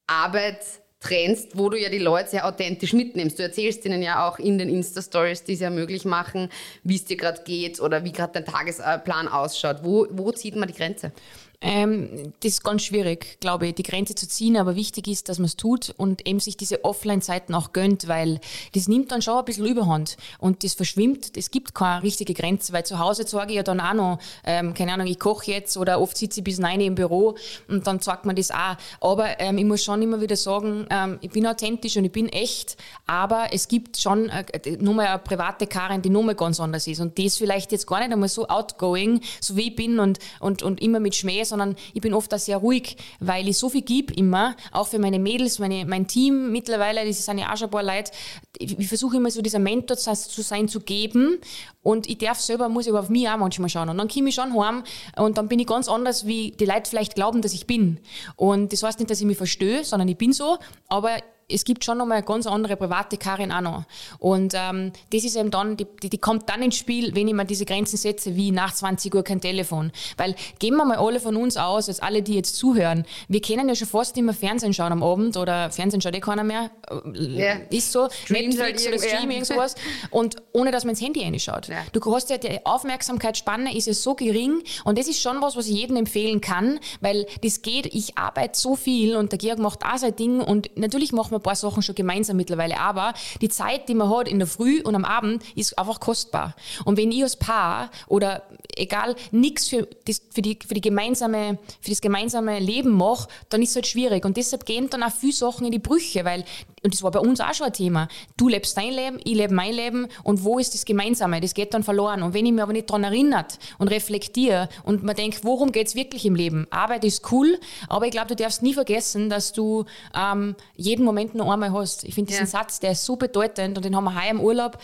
Arbeit 0.06 0.60
trennst, 1.00 1.58
wo 1.58 1.70
du 1.70 1.80
ja 1.80 1.90
die 1.90 2.00
Leute 2.00 2.30
sehr 2.32 2.48
authentisch 2.48 2.94
mitnimmst. 2.94 3.38
Du 3.38 3.44
erzählst 3.44 3.86
ihnen 3.86 4.02
ja 4.02 4.28
auch 4.28 4.40
in 4.40 4.58
den 4.58 4.70
Insta-Stories, 4.70 5.44
die 5.44 5.54
es 5.54 5.60
ja 5.60 5.70
möglich 5.70 6.06
machen, 6.06 6.50
wie 6.84 6.96
es 6.96 7.06
dir 7.06 7.18
gerade 7.18 7.44
geht 7.44 7.80
oder 7.80 8.04
wie 8.04 8.12
gerade 8.12 8.34
dein 8.34 8.46
Tagesplan 8.46 9.28
ausschaut. 9.28 9.84
Wo, 9.84 10.08
wo 10.10 10.32
zieht 10.32 10.56
man 10.56 10.68
die 10.68 10.74
Grenze? 10.74 11.12
Ähm, 11.60 12.34
das 12.42 12.52
ist 12.52 12.64
ganz 12.64 12.84
schwierig, 12.84 13.40
glaube 13.40 13.66
ich, 13.66 13.74
die 13.74 13.82
Grenze 13.82 14.14
zu 14.14 14.28
ziehen, 14.28 14.58
aber 14.58 14.76
wichtig 14.76 15.08
ist, 15.08 15.28
dass 15.28 15.40
man 15.40 15.46
es 15.46 15.56
tut 15.56 15.92
und 15.98 16.28
eben 16.28 16.40
sich 16.40 16.56
diese 16.56 16.86
Offline-Zeiten 16.86 17.56
auch 17.56 17.74
gönnt, 17.74 18.08
weil 18.08 18.40
das 18.76 18.88
nimmt 18.88 19.12
dann 19.12 19.24
schon 19.24 19.40
ein 19.40 19.46
bisschen 19.46 19.66
Überhand 19.66 20.18
und 20.38 20.64
das 20.64 20.76
verschwimmt. 20.76 21.36
Es 21.36 21.50
gibt 21.50 21.74
keine 21.74 22.04
richtige 22.04 22.36
Grenze, 22.36 22.74
weil 22.74 22.86
zu 22.86 23.00
Hause 23.00 23.26
sage 23.26 23.54
ich 23.54 23.56
ja 23.56 23.64
dann 23.64 23.80
auch 23.80 23.96
noch, 23.96 24.20
ähm, 24.44 24.76
keine 24.76 24.94
Ahnung, 24.94 25.08
ich 25.08 25.18
koche 25.18 25.50
jetzt 25.50 25.78
oder 25.78 26.00
oft 26.00 26.16
sitze 26.16 26.42
ich 26.42 26.44
bis 26.44 26.60
neun 26.60 26.80
im 26.80 26.94
Büro 26.94 27.36
und 27.68 27.88
dann 27.88 28.02
sagt 28.02 28.28
man 28.28 28.36
das 28.36 28.52
auch. 28.52 28.76
Aber 29.02 29.40
ähm, 29.40 29.58
ich 29.58 29.66
muss 29.66 29.84
schon 29.84 30.00
immer 30.04 30.22
wieder 30.22 30.36
sagen, 30.36 30.86
ähm, 30.92 31.18
ich 31.22 31.32
bin 31.32 31.48
authentisch 31.48 31.98
und 31.98 32.06
ich 32.06 32.12
bin 32.12 32.30
echt, 32.30 32.78
aber 33.08 33.48
es 33.52 33.68
gibt 33.68 33.98
schon 33.98 34.30
äh, 34.30 34.78
nochmal 34.80 35.08
eine 35.08 35.20
private 35.20 35.66
Karin, 35.66 36.04
die 36.04 36.12
nochmal 36.12 36.36
ganz 36.36 36.60
anders 36.60 36.86
ist 36.86 37.00
und 37.00 37.18
die 37.18 37.26
ist 37.26 37.40
vielleicht 37.40 37.72
jetzt 37.72 37.88
gar 37.88 37.98
nicht 37.98 38.12
einmal 38.12 38.30
so 38.30 38.48
outgoing, 38.48 39.22
so 39.42 39.56
wie 39.56 39.70
ich 39.70 39.76
bin 39.76 39.98
und, 39.98 40.20
und, 40.40 40.62
und 40.62 40.80
immer 40.84 41.00
mit 41.00 41.16
Schmäh 41.16 41.47
sondern 41.48 41.76
ich 41.94 42.02
bin 42.02 42.14
oft 42.14 42.34
auch 42.34 42.40
sehr 42.40 42.58
ruhig, 42.58 42.98
weil 43.20 43.48
ich 43.48 43.58
so 43.58 43.70
viel 43.70 43.82
gebe 43.82 44.14
immer, 44.14 44.56
auch 44.72 44.88
für 44.88 45.00
meine 45.00 45.20
Mädels, 45.20 45.60
meine, 45.60 45.86
mein 45.86 46.08
Team 46.08 46.52
mittlerweile, 46.52 47.06
das 47.06 47.26
sind 47.26 47.38
ja 47.38 47.52
auch 47.52 47.58
schon 47.58 47.68
ein 47.68 47.72
paar 47.72 47.84
Leute, 47.84 48.12
ich, 48.58 48.78
ich 48.78 48.88
versuche 48.88 49.18
immer 49.18 49.32
so 49.32 49.42
dieser 49.42 49.60
Mentor 49.60 49.98
zu 49.98 50.42
sein, 50.42 50.68
zu 50.68 50.80
geben. 50.80 51.40
Und 51.84 52.10
ich 52.10 52.18
darf 52.18 52.40
selber, 52.40 52.70
muss 52.70 52.86
ich 52.86 52.92
aber 52.92 53.00
auf 53.00 53.10
mich 53.10 53.30
auch 53.30 53.38
manchmal 53.38 53.70
schauen. 53.70 53.90
Und 53.90 53.98
dann 53.98 54.08
komme 54.08 54.30
ich 54.30 54.36
schon 54.36 54.54
heim 54.60 54.84
und 55.16 55.38
dann 55.38 55.48
bin 55.48 55.60
ich 55.60 55.68
ganz 55.68 55.88
anders, 55.88 56.26
wie 56.26 56.52
die 56.52 56.66
Leute 56.66 56.90
vielleicht 56.90 57.16
glauben, 57.16 57.42
dass 57.42 57.54
ich 57.54 57.66
bin. 57.66 58.00
Und 58.36 58.74
das 58.74 58.84
heißt 58.84 59.00
nicht, 59.00 59.10
dass 59.10 59.22
ich 59.22 59.26
mich 59.26 59.38
verstehe, 59.38 59.84
sondern 59.84 60.08
ich 60.08 60.18
bin 60.18 60.34
so, 60.34 60.58
aber 60.88 61.12
es 61.50 61.64
gibt 61.64 61.86
schon 61.86 61.98
nochmal 61.98 62.18
eine 62.18 62.26
ganz 62.26 62.46
andere 62.46 62.76
private 62.76 63.18
Karin 63.18 63.54
auch 63.54 63.62
noch. 63.62 63.84
Und 64.20 64.54
ähm, 64.54 64.92
das 65.12 65.24
ist 65.24 65.38
eben 65.38 65.50
dann, 65.50 65.78
die, 65.78 65.88
die, 66.04 66.10
die, 66.10 66.18
kommt 66.18 66.50
dann 66.50 66.62
ins 66.62 66.76
Spiel, 66.76 67.16
wenn 67.16 67.28
ich 67.28 67.34
mir 67.34 67.46
diese 67.46 67.64
Grenzen 67.64 67.96
setze, 67.96 68.36
wie 68.36 68.52
nach 68.52 68.74
20 68.74 69.16
Uhr 69.16 69.24
kein 69.24 69.40
Telefon. 69.40 69.92
Weil 70.18 70.36
gehen 70.60 70.76
wir 70.76 70.84
mal 70.84 70.98
alle 70.98 71.22
von 71.22 71.38
uns 71.38 71.56
aus, 71.56 71.88
als 71.88 72.02
alle, 72.02 72.22
die 72.22 72.36
jetzt 72.36 72.58
zuhören, 72.58 73.06
wir 73.30 73.42
können 73.42 73.70
ja 73.70 73.76
schon 73.76 73.88
fast 73.88 74.18
immer 74.18 74.34
Fernsehen 74.34 74.74
schauen 74.74 74.92
am 74.92 75.04
Abend 75.04 75.38
oder 75.38 75.72
Fernsehen 75.72 76.02
schaut 76.02 76.16
eh 76.16 76.20
keiner 76.20 76.44
mehr. 76.44 76.70
Ja. 77.14 77.54
Ist 77.70 77.94
so. 77.94 78.10
Streams 78.10 78.58
Netflix 78.58 78.86
halt 78.86 78.96
oder 78.96 79.08
Stream, 79.08 79.32
irgend 79.32 79.48
sowas. 79.48 79.76
Und 80.12 80.36
ohne, 80.52 80.72
dass 80.72 80.84
man 80.84 80.92
ins 80.92 81.02
Handy 81.02 81.24
reinschaut. 81.24 81.70
Ja. 81.70 81.78
Du 81.94 82.14
hast 82.14 82.30
ja, 82.30 82.38
die 82.38 82.66
Aufmerksamkeitsspanne 82.66 83.74
ist 83.76 83.88
ja 83.88 83.94
so 83.94 84.16
gering 84.16 84.64
und 84.84 84.98
das 84.98 85.08
ist 85.08 85.22
schon 85.22 85.42
was, 85.42 85.56
was 85.56 85.68
ich 85.68 85.76
jedem 85.76 85.96
empfehlen 85.96 86.42
kann, 86.42 86.80
weil 87.00 87.26
das 87.42 87.62
geht, 87.62 87.86
ich 87.86 88.18
arbeite 88.18 88.60
so 88.60 88.76
viel 88.76 89.16
und 89.16 89.32
der 89.32 89.40
Georg 89.40 89.60
macht 89.60 89.86
auch 89.86 89.98
sein 89.98 90.16
Ding 90.16 90.42
und 90.42 90.70
natürlich 90.76 91.14
machen 91.14 91.32
wir 91.32 91.37
ein 91.40 91.44
paar 91.44 91.56
Sachen 91.56 91.82
schon 91.82 91.96
gemeinsam 91.96 92.38
mittlerweile, 92.38 92.80
aber 92.80 93.14
die 93.42 93.50
Zeit, 93.50 93.90
die 93.90 93.96
man 93.96 94.10
hat 94.10 94.28
in 94.28 94.40
der 94.40 94.48
Früh 94.48 94.82
und 94.82 94.96
am 94.96 95.06
Abend, 95.06 95.44
ist 95.56 95.78
einfach 95.78 96.00
kostbar. 96.00 96.56
Und 96.86 96.98
wenn 96.98 97.12
ich 97.12 97.24
als 97.24 97.36
Paar 97.36 97.90
oder 98.08 98.44
egal, 98.76 99.16
nichts 99.32 99.68
für, 99.68 99.88
für, 100.32 100.42
die, 100.42 100.58
für, 100.66 100.74
die 100.74 100.82
gemeinsame, 100.82 101.58
für 101.82 101.90
das 101.90 102.02
gemeinsame 102.02 102.60
Leben 102.60 102.92
mache, 102.92 103.28
dann 103.50 103.62
ist 103.62 103.72
es 103.72 103.76
halt 103.76 103.88
schwierig. 103.88 104.26
Und 104.26 104.38
deshalb 104.38 104.66
gehen 104.66 104.90
dann 104.90 105.04
auch 105.04 105.12
viele 105.12 105.34
Sachen 105.34 105.66
in 105.66 105.72
die 105.72 105.80
Brüche, 105.80 106.26
weil 106.26 106.46
und 106.88 106.94
das 106.94 107.04
war 107.04 107.12
bei 107.12 107.20
uns 107.20 107.42
auch 107.42 107.54
schon 107.54 107.66
ein 107.66 107.74
Thema. 107.74 108.08
Du 108.38 108.48
lebst 108.48 108.78
dein 108.78 108.94
Leben, 108.94 109.20
ich 109.22 109.36
lebe 109.36 109.54
mein 109.54 109.74
Leben 109.74 110.08
und 110.24 110.46
wo 110.46 110.58
ist 110.58 110.74
das 110.74 110.86
Gemeinsame? 110.86 111.42
Das 111.42 111.54
geht 111.54 111.74
dann 111.74 111.84
verloren. 111.84 112.24
Und 112.24 112.34
wenn 112.34 112.46
ich 112.46 112.54
mich 112.54 112.62
aber 112.62 112.72
nicht 112.72 112.90
daran 112.90 113.04
erinnert 113.04 113.60
und 113.78 113.90
reflektiere 113.90 114.70
und 114.86 115.04
man 115.04 115.14
denkt, 115.14 115.44
worum 115.44 115.74
geht 115.74 115.88
es 115.88 115.96
wirklich 115.96 116.26
im 116.26 116.34
Leben? 116.34 116.66
Arbeit 116.70 117.04
ist 117.04 117.30
cool, 117.30 117.60
aber 117.90 118.06
ich 118.06 118.12
glaube, 118.12 118.28
du 118.28 118.38
darfst 118.38 118.64
nie 118.64 118.74
vergessen, 118.74 119.30
dass 119.30 119.52
du 119.52 119.84
ähm, 120.16 120.56
jeden 120.78 121.04
Moment 121.04 121.36
nur 121.36 121.52
einmal 121.52 121.74
hast. 121.74 122.06
Ich 122.06 122.16
finde 122.16 122.30
diesen 122.30 122.46
ja. 122.46 122.50
Satz, 122.50 122.80
der 122.80 122.94
ist 122.94 123.04
so 123.04 123.18
bedeutend 123.18 123.76
und 123.76 123.84
den 123.84 123.94
haben 123.94 124.06
wir 124.06 124.16
heuer 124.16 124.32
im 124.32 124.40
Urlaub 124.40 124.78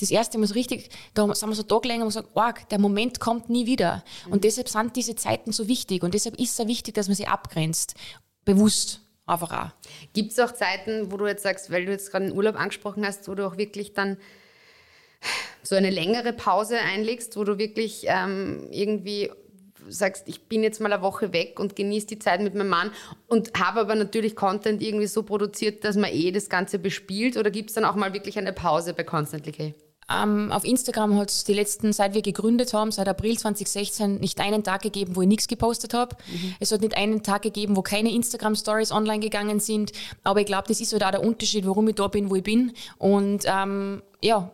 das 0.00 0.12
erste 0.12 0.38
Mal 0.38 0.46
so 0.46 0.54
richtig, 0.54 0.90
da 1.14 1.34
sind 1.34 1.48
wir 1.48 1.56
so 1.56 1.64
tagelang 1.64 2.02
und 2.02 2.12
sagen, 2.12 2.28
oh, 2.34 2.50
der 2.70 2.78
Moment 2.78 3.18
kommt 3.18 3.50
nie 3.50 3.66
wieder. 3.66 4.04
Mhm. 4.26 4.34
Und 4.34 4.44
deshalb 4.44 4.68
sind 4.68 4.94
diese 4.94 5.16
Zeiten 5.16 5.50
so 5.50 5.66
wichtig 5.66 6.04
und 6.04 6.14
deshalb 6.14 6.38
ist 6.38 6.50
es 6.50 6.56
so 6.56 6.68
wichtig, 6.68 6.94
dass 6.94 7.08
man 7.08 7.16
sie 7.16 7.26
abgrenzt. 7.26 7.94
Bewusst 8.44 9.00
einfach 9.28 9.52
auch. 9.52 9.70
Gibt 10.12 10.32
es 10.32 10.38
auch 10.38 10.52
Zeiten, 10.52 11.12
wo 11.12 11.16
du 11.16 11.26
jetzt 11.26 11.42
sagst, 11.42 11.70
weil 11.70 11.86
du 11.86 11.92
jetzt 11.92 12.10
gerade 12.10 12.26
den 12.26 12.36
Urlaub 12.36 12.56
angesprochen 12.56 13.06
hast, 13.06 13.28
wo 13.28 13.34
du 13.34 13.46
auch 13.46 13.56
wirklich 13.56 13.92
dann 13.92 14.16
so 15.62 15.74
eine 15.76 15.90
längere 15.90 16.32
Pause 16.32 16.78
einlegst, 16.78 17.36
wo 17.36 17.44
du 17.44 17.58
wirklich 17.58 18.04
ähm, 18.08 18.68
irgendwie 18.70 19.30
sagst, 19.88 20.28
ich 20.28 20.48
bin 20.48 20.62
jetzt 20.62 20.80
mal 20.80 20.92
eine 20.92 21.02
Woche 21.02 21.32
weg 21.32 21.58
und 21.60 21.76
genieße 21.76 22.06
die 22.06 22.18
Zeit 22.18 22.40
mit 22.40 22.54
meinem 22.54 22.68
Mann 22.68 22.90
und 23.26 23.58
habe 23.58 23.80
aber 23.80 23.94
natürlich 23.94 24.36
Content 24.36 24.82
irgendwie 24.82 25.06
so 25.06 25.22
produziert, 25.22 25.84
dass 25.84 25.96
man 25.96 26.12
eh 26.12 26.30
das 26.30 26.48
Ganze 26.48 26.78
bespielt 26.78 27.36
oder 27.36 27.50
gibt 27.50 27.70
es 27.70 27.74
dann 27.74 27.84
auch 27.84 27.94
mal 27.94 28.12
wirklich 28.12 28.38
eine 28.38 28.52
Pause 28.52 28.94
bei 28.94 29.04
Constantly 29.04 29.52
K? 29.52 29.74
Ähm, 30.10 30.50
auf 30.52 30.64
Instagram 30.64 31.18
hat 31.18 31.30
es 31.30 31.44
die 31.44 31.52
letzten, 31.52 31.92
seit 31.92 32.14
wir 32.14 32.22
gegründet 32.22 32.72
haben, 32.72 32.90
seit 32.92 33.08
April 33.08 33.38
2016, 33.38 34.16
nicht 34.16 34.40
einen 34.40 34.64
Tag 34.64 34.82
gegeben, 34.82 35.16
wo 35.16 35.22
ich 35.22 35.28
nichts 35.28 35.48
gepostet 35.48 35.92
habe. 35.92 36.16
Mhm. 36.30 36.54
Es 36.60 36.72
hat 36.72 36.80
nicht 36.80 36.96
einen 36.96 37.22
Tag 37.22 37.42
gegeben, 37.42 37.76
wo 37.76 37.82
keine 37.82 38.10
Instagram-Stories 38.12 38.90
online 38.90 39.20
gegangen 39.20 39.60
sind. 39.60 39.92
Aber 40.24 40.40
ich 40.40 40.46
glaube, 40.46 40.68
das 40.68 40.80
ist 40.80 40.92
halt 40.92 41.04
auch 41.04 41.10
der 41.10 41.22
Unterschied, 41.22 41.66
warum 41.66 41.88
ich 41.88 41.96
da 41.96 42.08
bin, 42.08 42.30
wo 42.30 42.36
ich 42.36 42.42
bin. 42.42 42.72
Und 42.96 43.44
ähm, 43.46 44.02
ja, 44.22 44.50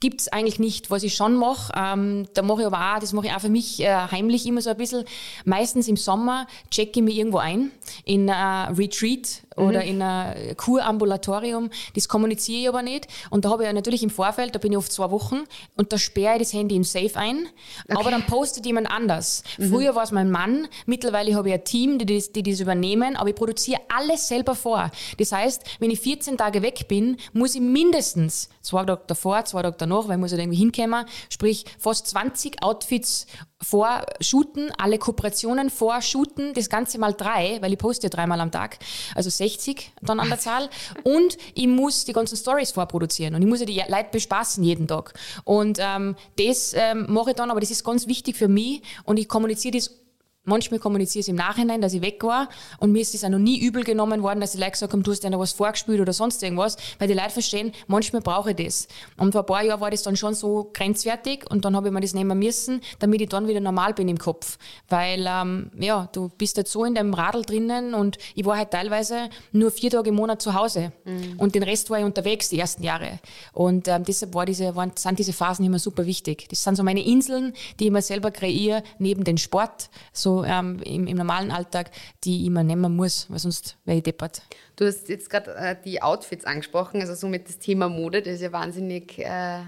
gibt 0.00 0.22
es 0.22 0.28
eigentlich 0.28 0.58
nicht, 0.58 0.90
was 0.90 1.02
ich 1.02 1.14
schon 1.14 1.36
mache. 1.36 1.72
Ähm, 1.76 2.26
da 2.34 2.42
mache 2.42 2.62
ich 2.62 2.66
aber 2.66 2.94
auch, 2.94 2.98
das 2.98 3.12
mache 3.12 3.26
ich 3.26 3.32
auch 3.32 3.40
für 3.40 3.50
mich 3.50 3.80
äh, 3.80 3.94
heimlich 4.10 4.46
immer 4.46 4.62
so 4.62 4.70
ein 4.70 4.76
bisschen. 4.76 5.04
Meistens 5.44 5.88
im 5.88 5.96
Sommer 5.96 6.46
checke 6.70 7.00
ich 7.00 7.04
mich 7.04 7.18
irgendwo 7.18 7.38
ein, 7.38 7.70
in 8.04 8.28
äh, 8.28 8.32
Retreat 8.32 9.42
oder 9.56 9.82
mhm. 9.82 9.88
in 9.88 10.02
ein 10.02 10.56
Kurambulatorium. 10.56 11.70
Das 11.94 12.08
kommuniziere 12.08 12.62
ich 12.62 12.68
aber 12.68 12.82
nicht. 12.82 13.08
Und 13.28 13.44
da 13.44 13.50
habe 13.50 13.62
ich 13.62 13.66
ja 13.66 13.72
natürlich 13.72 14.02
im 14.02 14.10
Vorfeld, 14.10 14.54
da 14.54 14.58
bin 14.58 14.72
ich 14.72 14.78
oft 14.78 14.90
zwei 14.90 15.10
Wochen 15.10 15.40
und 15.76 15.92
da 15.92 15.98
sperre 15.98 16.36
ich 16.36 16.42
das 16.42 16.52
Handy 16.54 16.76
im 16.76 16.84
Safe 16.84 17.14
ein. 17.16 17.48
Okay. 17.84 17.98
Aber 18.00 18.10
dann 18.10 18.24
postet 18.24 18.64
jemand 18.64 18.90
anders. 18.90 19.42
Mhm. 19.58 19.70
Früher 19.70 19.94
war 19.94 20.04
es 20.04 20.12
mein 20.12 20.30
Mann, 20.30 20.66
mittlerweile 20.86 21.34
habe 21.34 21.48
ich 21.48 21.54
ein 21.54 21.64
Team, 21.64 21.98
die 21.98 22.06
das, 22.06 22.32
die 22.32 22.42
das 22.42 22.60
übernehmen, 22.60 23.16
aber 23.16 23.28
ich 23.28 23.34
produziere 23.34 23.80
alles 23.94 24.28
selber 24.28 24.54
vor. 24.54 24.90
Das 25.18 25.32
heißt, 25.32 25.62
wenn 25.78 25.90
ich 25.90 26.00
14 26.00 26.38
Tage 26.38 26.62
weg 26.62 26.88
bin, 26.88 27.18
muss 27.34 27.54
ich 27.54 27.60
mindestens 27.60 28.48
zwei 28.62 28.84
Tage 28.84 29.02
davor, 29.06 29.44
zwei 29.44 29.62
Tage 29.62 29.76
danach, 29.78 29.89
weil 29.90 30.16
ich 30.16 30.20
muss 30.20 30.30
halt 30.30 30.40
irgendwie 30.40 30.58
hinkommen, 30.58 31.04
sprich 31.28 31.64
fast 31.78 32.06
20 32.08 32.62
Outfits 32.62 33.26
vorshooten, 33.62 34.72
alle 34.78 34.98
Kooperationen 34.98 35.68
vorshooten, 35.68 36.54
das 36.54 36.70
Ganze 36.70 36.98
mal 36.98 37.12
drei, 37.12 37.58
weil 37.60 37.72
ich 37.72 37.78
poste 37.78 38.06
ja 38.06 38.08
dreimal 38.08 38.40
am 38.40 38.50
Tag, 38.50 38.78
also 39.14 39.28
60 39.28 39.92
dann 40.00 40.18
an 40.18 40.28
der 40.28 40.38
Zahl. 40.40 40.70
Und 41.04 41.36
ich 41.54 41.66
muss 41.66 42.04
die 42.04 42.12
ganzen 42.12 42.36
Stories 42.36 42.70
vorproduzieren 42.72 43.34
und 43.34 43.42
ich 43.42 43.48
muss 43.48 43.60
ja 43.60 43.66
die 43.66 43.82
Leute 43.86 44.08
bespaßen 44.12 44.64
jeden 44.64 44.88
Tag. 44.88 45.12
Und 45.44 45.78
ähm, 45.80 46.16
das 46.38 46.72
ähm, 46.74 47.06
mache 47.08 47.30
ich 47.30 47.36
dann, 47.36 47.50
aber 47.50 47.60
das 47.60 47.70
ist 47.70 47.84
ganz 47.84 48.06
wichtig 48.06 48.36
für 48.36 48.48
mich 48.48 48.82
und 49.04 49.18
ich 49.18 49.28
kommuniziere 49.28 49.76
das 49.76 49.99
Manchmal 50.44 50.80
kommuniziere 50.80 51.20
ich 51.20 51.24
es 51.24 51.28
im 51.28 51.36
Nachhinein, 51.36 51.82
dass 51.82 51.92
ich 51.92 52.00
weg 52.00 52.24
war 52.24 52.48
und 52.78 52.92
mir 52.92 53.02
ist 53.02 53.12
das 53.12 53.24
auch 53.24 53.28
noch 53.28 53.38
nie 53.38 53.60
übel 53.60 53.84
genommen 53.84 54.22
worden, 54.22 54.40
dass 54.40 54.52
die 54.52 54.58
Leute 54.58 54.70
gesagt 54.70 54.94
haben, 54.94 55.02
du 55.02 55.10
hast 55.10 55.22
dir 55.22 55.28
noch 55.28 55.38
was 55.38 55.52
vorgespielt 55.52 56.00
oder 56.00 56.14
sonst 56.14 56.42
irgendwas, 56.42 56.78
weil 56.98 57.08
die 57.08 57.14
Leute 57.14 57.28
verstehen, 57.28 57.72
manchmal 57.88 58.22
brauche 58.22 58.52
ich 58.52 58.56
das. 58.56 58.88
Und 59.18 59.32
vor 59.32 59.42
ein 59.42 59.46
paar 59.46 59.62
Jahren 59.62 59.82
war 59.82 59.90
das 59.90 60.02
dann 60.02 60.16
schon 60.16 60.32
so 60.32 60.70
grenzwertig 60.72 61.44
und 61.50 61.66
dann 61.66 61.76
habe 61.76 61.88
ich 61.88 61.92
mir 61.92 62.00
das 62.00 62.14
nehmen 62.14 62.38
müssen, 62.38 62.80
damit 63.00 63.20
ich 63.20 63.28
dann 63.28 63.48
wieder 63.48 63.60
normal 63.60 63.92
bin 63.92 64.08
im 64.08 64.16
Kopf. 64.16 64.56
Weil, 64.88 65.26
ähm, 65.28 65.72
ja, 65.78 66.08
du 66.12 66.30
bist 66.30 66.56
halt 66.56 66.68
so 66.68 66.86
in 66.86 66.94
deinem 66.94 67.12
Radl 67.12 67.42
drinnen 67.42 67.92
und 67.92 68.16
ich 68.34 68.46
war 68.46 68.56
halt 68.56 68.70
teilweise 68.70 69.28
nur 69.52 69.70
vier 69.70 69.90
Tage 69.90 70.08
im 70.08 70.14
Monat 70.14 70.40
zu 70.40 70.54
Hause 70.54 70.92
mhm. 71.04 71.34
und 71.36 71.54
den 71.54 71.64
Rest 71.64 71.90
war 71.90 71.98
ich 71.98 72.04
unterwegs 72.06 72.48
die 72.48 72.58
ersten 72.58 72.82
Jahre. 72.82 73.18
Und 73.52 73.88
ähm, 73.88 74.04
deshalb 74.04 74.34
war 74.34 74.46
diese, 74.46 74.74
waren, 74.74 74.92
sind 74.94 75.18
diese 75.18 75.34
Phasen 75.34 75.66
immer 75.66 75.78
super 75.78 76.06
wichtig. 76.06 76.48
Das 76.48 76.64
sind 76.64 76.76
so 76.76 76.82
meine 76.82 77.04
Inseln, 77.04 77.52
die 77.78 77.84
ich 77.84 77.90
mir 77.90 78.00
selber 78.00 78.30
kreiere, 78.30 78.82
neben 78.98 79.22
den 79.22 79.36
Sport, 79.36 79.90
so 80.14 80.29
ähm, 80.44 80.80
im, 80.84 81.06
im, 81.06 81.16
normalen 81.16 81.50
Alltag, 81.50 81.90
die 82.24 82.40
ich 82.40 82.46
immer 82.46 82.62
nehmen 82.62 82.94
muss, 82.94 83.26
weil 83.28 83.38
sonst 83.38 83.76
wäre 83.84 83.98
ich 83.98 84.02
deppert. 84.02 84.42
Du 84.76 84.86
hast 84.86 85.08
jetzt 85.08 85.30
gerade 85.30 85.54
äh, 85.54 85.76
die 85.84 86.02
Outfits 86.02 86.44
angesprochen, 86.44 87.00
also 87.00 87.14
somit 87.14 87.48
das 87.48 87.58
Thema 87.58 87.88
Mode, 87.88 88.22
das 88.22 88.34
ist 88.34 88.42
ja 88.42 88.52
wahnsinnig. 88.52 89.18
Äh, 89.18 89.60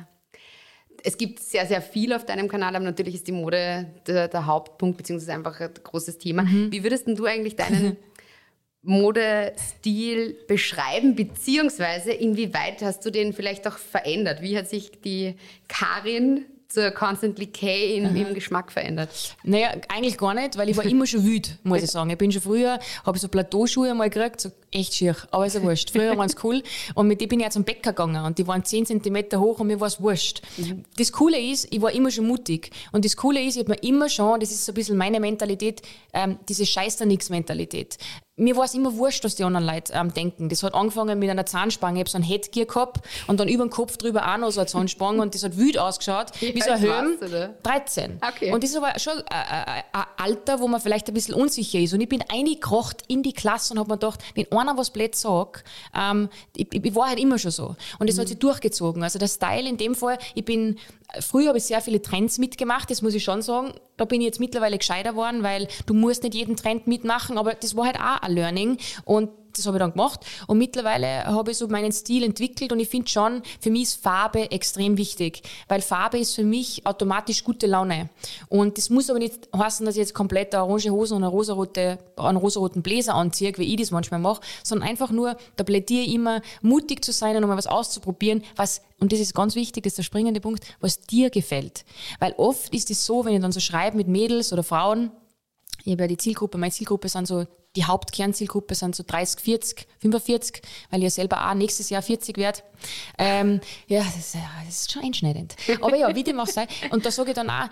es 1.05 1.17
gibt 1.17 1.41
sehr, 1.41 1.67
sehr 1.67 1.83
viel 1.83 2.13
auf 2.13 2.25
deinem 2.25 2.49
Kanal, 2.49 2.75
aber 2.77 2.85
natürlich 2.85 3.17
ist 3.17 3.27
die 3.27 3.33
Mode 3.33 3.87
der, 4.07 4.29
der 4.29 4.47
Hauptpunkt, 4.47 4.97
beziehungsweise 4.97 5.33
einfach 5.33 5.61
ein 5.61 5.71
großes 5.83 6.19
Thema. 6.19 6.43
Mhm. 6.43 6.73
Wie 6.73 6.83
würdest 6.83 7.07
du 7.07 7.25
eigentlich 7.25 7.57
deinen 7.57 7.97
Modestil 8.83 10.37
beschreiben, 10.49 11.15
beziehungsweise 11.15 12.13
inwieweit 12.13 12.83
hast 12.83 13.05
du 13.05 13.11
den 13.11 13.33
vielleicht 13.33 13.67
auch 13.69 13.79
verändert? 13.79 14.43
Wie 14.43 14.57
hat 14.57 14.69
sich 14.69 15.01
die 15.01 15.37
Karin 15.69 16.47
zur 16.73 16.91
Constantly 16.91 17.47
K 17.47 17.97
in, 17.97 18.17
im 18.17 18.35
Geschmack 18.35 18.73
verändert? 18.73 19.11
Naja, 19.45 19.73
eigentlich 19.89 20.17
gar 20.17 20.35
nicht, 20.35 20.57
weil 20.57 20.69
ich 20.71 20.77
war 20.77 20.85
immer 20.85 21.07
schon 21.07 21.25
wütend, 21.25 21.59
muss 21.65 21.83
ich 21.83 21.91
sagen. 21.91 22.11
Ich 22.11 22.19
bin 22.19 22.33
schon 22.33 22.43
früher, 22.43 22.79
habe 23.05 23.19
so 23.19 23.29
Plateauschuhe 23.29 23.95
mal 23.95 24.09
gekriegt, 24.09 24.41
so 24.41 24.51
echt 24.71 24.95
schier, 24.95 25.17
aber 25.31 25.47
ist 25.47 25.55
ja 25.55 25.63
wurscht. 25.63 25.91
Früher 25.91 26.17
waren 26.17 26.29
es 26.29 26.37
cool 26.43 26.63
und 26.95 27.07
mit 27.07 27.21
denen 27.21 27.29
bin 27.29 27.41
ich 27.41 27.47
auch 27.47 27.51
zum 27.51 27.65
Bäcker 27.65 27.93
gegangen 27.93 28.25
und 28.25 28.39
die 28.39 28.47
waren 28.47 28.65
10 28.65 28.87
cm 28.87 29.25
hoch 29.37 29.61
und 29.61 29.67
mir 29.67 29.81
war 29.81 29.89
es 29.89 30.01
wurscht. 30.01 30.43
Mhm. 30.57 30.85
Das 30.97 31.13
Coole 31.13 31.39
ist, 31.39 31.69
ich 31.71 31.83
war 31.83 31.93
immer 31.93 32.11
schon 32.11 32.27
mutig 32.27 32.71
und 32.93 33.05
das 33.05 33.17
Coole 33.17 33.43
ist, 33.43 33.57
ich 33.57 33.65
habe 33.65 33.73
mir 33.73 33.83
immer 33.83 34.09
schon, 34.09 34.41
das 34.41 34.51
ist 34.51 34.65
so 34.65 34.73
ein 34.73 34.75
bisschen 34.75 34.97
meine 34.97 35.21
Mentalität, 35.21 35.83
ähm, 36.15 36.39
diese 36.49 36.65
Scheiß 36.65 36.97
da 36.97 37.05
nix 37.05 37.29
Mentalität 37.29 37.99
mir 38.37 38.57
war 38.57 38.65
es 38.65 38.75
immer 38.75 38.97
wurscht, 38.97 39.25
was 39.25 39.35
die 39.35 39.45
anderen 39.45 39.67
Leute 39.67 39.93
ähm, 39.93 40.13
denken. 40.15 40.49
Das 40.49 40.63
hat 40.63 40.75
angefangen 40.75 41.19
mit 41.19 41.29
einer 41.29 41.45
Zahnspange. 41.45 41.99
Ich 41.99 42.01
habe 42.01 42.11
so 42.11 42.19
ein 42.19 42.23
Headgear 42.23 42.67
gehabt 42.67 43.01
und 43.27 43.39
dann 43.39 43.49
über 43.49 43.65
den 43.65 43.71
Kopf 43.71 43.99
drüber 43.99 44.33
auch 44.33 44.39
noch 44.39 44.51
so 44.51 44.61
eine 44.61 44.67
Zahnspange 44.67 45.21
und 45.21 45.35
das 45.35 45.45
hat 45.45 45.57
wütend 45.59 45.79
ausgeschaut, 45.79 46.29
wie, 46.41 46.61
so 46.61 46.71
ein 46.71 46.79
Helm. 46.79 47.19
13. 47.63 48.21
Okay. 48.27 48.53
Und 48.53 48.63
das 48.63 48.71
ist 48.71 48.77
aber 48.77 48.99
schon 48.99 49.19
äh, 49.19 49.21
äh, 49.21 49.83
ein 49.93 50.05
Alter, 50.17 50.61
wo 50.61 50.69
man 50.69 50.81
vielleicht 50.81 51.09
ein 51.09 51.15
bisschen 51.15 51.35
unsicher 51.35 51.79
ist. 51.79 51.93
Und 51.93 52.01
ich 52.01 52.09
bin 52.09 52.25
eingekrocht 52.29 53.03
in 53.09 53.23
die 53.23 53.35
Klasse 53.35 53.75
und 53.75 53.79
habe 53.79 53.91
mir 53.91 53.99
gedacht, 53.99 54.21
wenn 54.35 54.51
einer 54.51 54.79
was 54.79 54.91
blöd 54.91 55.15
sagt, 55.15 55.65
ähm, 55.95 56.31
ich, 56.57 56.69
ich, 56.73 56.95
war 56.95 57.09
halt 57.09 57.19
immer 57.19 57.39
schon 57.39 57.51
so. 57.51 57.77
Und 57.99 58.09
das 58.09 58.17
mhm. 58.17 58.21
hat 58.23 58.29
sich 58.29 58.39
durchgezogen. 58.39 59.03
Also 59.03 59.19
der 59.19 59.29
Style 59.29 59.69
in 59.69 59.77
dem 59.77 59.95
Fall, 59.95 60.19
ich 60.35 60.45
bin 60.45 60.79
Früher 61.21 61.49
habe 61.49 61.59
ich 61.59 61.65
sehr 61.65 61.81
viele 61.81 62.01
Trends 62.01 62.39
mitgemacht, 62.39 62.91
das 62.91 63.03
muss 63.03 63.15
ich 63.15 63.25
schon 63.25 63.43
sagen. 63.43 63.73
Da 63.97 64.05
bin 64.05 64.21
ich 64.21 64.27
jetzt 64.27 64.41
mittlerweile 64.41 64.79
gescheiter 64.79 65.11
geworden, 65.11 65.43
weil 65.43 65.69
du 65.87 65.95
musst 65.95 66.23
nicht 66.23 66.35
jeden 66.35 66.57
Trend 66.57 66.87
mitmachen, 66.87 67.39
aber 67.39 67.55
das 67.55 67.77
war 67.77 67.87
halt 67.87 67.97
auch 67.97 68.23
ein 68.23 68.33
Learning. 68.33 68.79
Und 69.05 69.31
das 69.59 69.67
habe 69.67 69.77
ich 69.77 69.81
dann 69.81 69.93
gemacht. 69.93 70.21
Und 70.47 70.59
mittlerweile 70.59 71.25
habe 71.25 71.51
ich 71.51 71.59
so 71.59 71.69
meinen 71.69 71.93
Stil 71.93 72.23
entwickelt 72.23 72.73
und 72.73 72.81
ich 72.81 72.89
finde 72.89 73.09
schon, 73.09 73.43
für 73.61 73.71
mich 73.71 73.83
ist 73.83 74.03
Farbe 74.03 74.51
extrem 74.51 74.97
wichtig, 74.97 75.43
weil 75.69 75.81
Farbe 75.81 76.19
ist 76.19 76.35
für 76.35 76.45
mich 76.45 76.87
automatisch 76.87 77.45
gute 77.45 77.67
Laune. 77.67 78.11
Und 78.49 78.79
das 78.79 78.91
muss 78.91 79.11
aber 79.11 79.19
nicht 79.19 79.49
heißen, 79.57 79.87
dass 79.87 79.97
ich 79.97 80.01
jetzt 80.01 80.15
komplett 80.15 80.55
eine 80.55 80.65
orange 80.65 80.91
Hose 80.91 81.15
und 81.15 81.23
eine 81.23 81.31
rosarote, 81.31 81.99
einen 82.17 82.39
rosaroten 82.39 82.83
Bläser 82.83 83.15
anziehe, 83.15 83.53
wie 83.57 83.75
ich 83.75 83.81
das 83.81 83.91
manchmal 83.91 84.21
mache, 84.21 84.41
sondern 84.63 84.89
einfach 84.89 85.11
nur, 85.11 85.37
da 85.57 85.65
plädiere 85.65 86.05
ich 86.05 86.15
immer, 86.15 86.43
mutig 86.61 87.05
zu 87.05 87.13
sein 87.13 87.37
und 87.37 87.47
mal 87.47 87.57
was 87.57 87.67
auszuprobieren, 87.67 88.43
was 88.57 88.83
und 89.03 89.13
das 89.13 89.19
ist 89.19 89.35
ganz 89.35 89.57
wichtig, 89.57 89.83
das 89.83 89.93
ist 89.93 89.99
der 89.99 90.05
springende 90.05 90.41
Punkt, 90.41 90.65
was 90.79 91.01
dir 91.01 91.29
gefällt. 91.29 91.85
Weil 92.21 92.35
oft 92.37 92.73
ist 92.73 92.89
es 92.89 93.05
so, 93.05 93.25
wenn 93.25 93.35
ich 93.35 93.41
dann 93.41 93.51
so 93.51 93.59
schreibe 93.59 93.97
mit 93.97 94.07
Mädels 94.07 94.53
oder 94.53 94.63
Frauen, 94.63 95.11
ich 95.85 95.91
habe 95.91 96.05
ja 96.05 96.07
die 96.07 96.17
Zielgruppe, 96.17 96.57
meine 96.57 96.71
Zielgruppe 96.71 97.09
sind 97.09 97.27
so 97.27 97.45
die 97.77 97.85
Hauptkernzielgruppe 97.85 98.75
sind 98.75 98.95
so 98.95 99.03
30, 99.07 99.41
40, 99.41 99.87
45, 100.01 100.63
weil 100.91 101.03
ja 101.03 101.11
selber 101.11 101.49
auch 101.49 101.55
nächstes 101.55 101.91
Jahr 101.91 102.03
40 102.03 102.37
werde. 102.37 102.61
Ähm, 103.19 103.61
ja, 103.87 104.03
das 104.03 104.17
ist, 104.17 104.35
das 104.35 104.69
ist 104.69 104.93
schon 104.93 105.03
einschneidend. 105.03 105.57
Aber 105.81 105.97
ja, 105.97 106.15
wie 106.15 106.25
dem 106.25 106.39
auch 106.39 106.47
sei. 106.47 106.67
Und 106.91 107.07
da 107.07 107.11
sage 107.11 107.31
ich 107.31 107.35
dann 107.35 107.49
auch, 107.49 107.69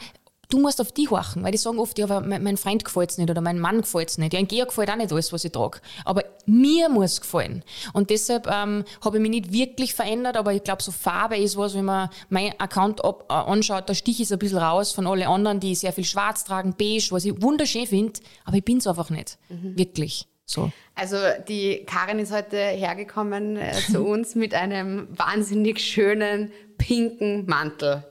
du 0.51 0.59
musst 0.59 0.81
auf 0.81 0.93
die 0.93 1.09
horchen, 1.09 1.43
weil 1.43 1.53
die 1.53 1.59
sagen 1.59 1.79
oft, 1.79 1.99
ja, 1.99 2.05
aber 2.05 2.21
mein 2.21 2.57
Freund 2.57 2.85
gefällt 2.85 3.11
es 3.11 3.19
nicht 3.19 3.31
oder 3.31 3.41
mein 3.41 3.59
Mann 3.59 3.81
gefällt 3.81 4.11
es 4.11 4.19
nicht. 4.19 4.33
Ja, 4.33 4.39
ein 4.39 4.49
Georg 4.49 4.69
gefällt 4.69 4.91
auch 4.91 4.97
nicht 4.97 5.13
alles, 5.13 5.33
was 5.33 5.45
ich 5.45 5.53
trage. 5.53 5.81
Aber 6.05 6.25
mir 6.47 6.89
muss 6.89 7.13
es 7.13 7.21
gefallen. 7.21 7.65
Und 7.93 8.11
deshalb 8.11 8.47
ähm, 8.47 8.85
habe 9.05 9.17
ich 9.17 9.23
mich 9.23 9.31
nicht 9.31 9.53
wirklich 9.53 9.95
verändert, 9.95 10.37
aber 10.37 10.53
ich 10.53 10.63
glaube, 10.63 10.83
so 10.83 10.93
Farbe 10.93 11.37
ist 11.37 11.57
was, 11.57 11.75
wenn 11.75 11.85
man 11.85 12.11
meinen 12.29 12.53
Account 12.59 13.05
ab, 13.05 13.25
äh, 13.29 13.33
anschaut, 13.33 13.89
da 13.89 13.95
stiche 13.95 14.23
ich 14.23 14.29
so 14.29 14.35
ein 14.35 14.39
bisschen 14.39 14.59
raus 14.59 14.93
von 14.93 15.07
allen 15.07 15.27
anderen, 15.27 15.61
die 15.61 15.75
sehr 15.75 15.93
viel 15.93 16.05
schwarz 16.05 16.45
tragen, 16.45 16.75
beige, 16.79 17.09
was 17.11 17.25
ich 17.25 17.41
wunderschön 17.41 17.87
finde, 17.87 18.21
aber 18.45 18.57
ich 18.57 18.65
bin 18.65 18.79
es 18.79 18.87
einfach 18.87 19.11
nicht. 19.11 19.39
Mhm. 19.49 19.79
Wirklich. 19.79 20.27
So. 20.51 20.73
Also 20.97 21.17
die 21.49 21.85
Karin 21.87 22.19
ist 22.19 22.33
heute 22.33 22.57
hergekommen 22.57 23.57
äh, 23.57 23.73
zu 23.91 24.05
uns 24.05 24.35
mit 24.35 24.53
einem 24.53 25.07
wahnsinnig 25.17 25.81
schönen 25.81 26.51
pinken 26.77 27.47
Mantel. 27.47 28.05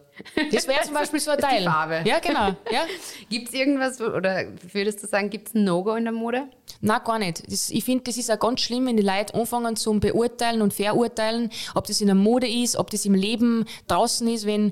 Das 0.51 0.67
wäre 0.67 0.81
zum 0.85 0.93
Beispiel 0.93 1.19
so 1.19 1.31
ein 1.31 1.39
Teil. 1.39 1.59
Die 1.59 1.65
Farbe. 1.65 2.03
Ja, 2.05 2.19
genau. 2.19 2.55
Ja. 2.71 2.85
gibt 3.29 3.49
es 3.49 3.53
irgendwas, 3.53 4.01
oder 4.01 4.45
würdest 4.73 5.03
du 5.03 5.07
sagen, 5.07 5.29
gibt 5.29 5.49
es 5.49 5.55
ein 5.55 5.63
No-Go 5.63 5.95
in 5.95 6.05
der 6.05 6.13
Mode? 6.13 6.47
Nein, 6.81 7.01
gar 7.03 7.19
nicht. 7.19 7.51
Das, 7.51 7.69
ich 7.69 7.83
finde, 7.83 8.05
das 8.05 8.17
ist 8.17 8.31
auch 8.31 8.39
ganz 8.39 8.61
schlimm, 8.61 8.85
wenn 8.85 8.97
die 8.97 9.03
Leute 9.03 9.33
anfangen 9.35 9.75
zum 9.75 9.99
Beurteilen 9.99 10.61
und 10.61 10.73
Verurteilen, 10.73 11.49
ob 11.75 11.87
das 11.87 12.01
in 12.01 12.07
der 12.07 12.15
Mode 12.15 12.47
ist, 12.47 12.75
ob 12.75 12.89
das 12.89 13.05
im 13.05 13.13
Leben 13.13 13.65
draußen 13.87 14.27
ist, 14.27 14.45
wenn 14.45 14.71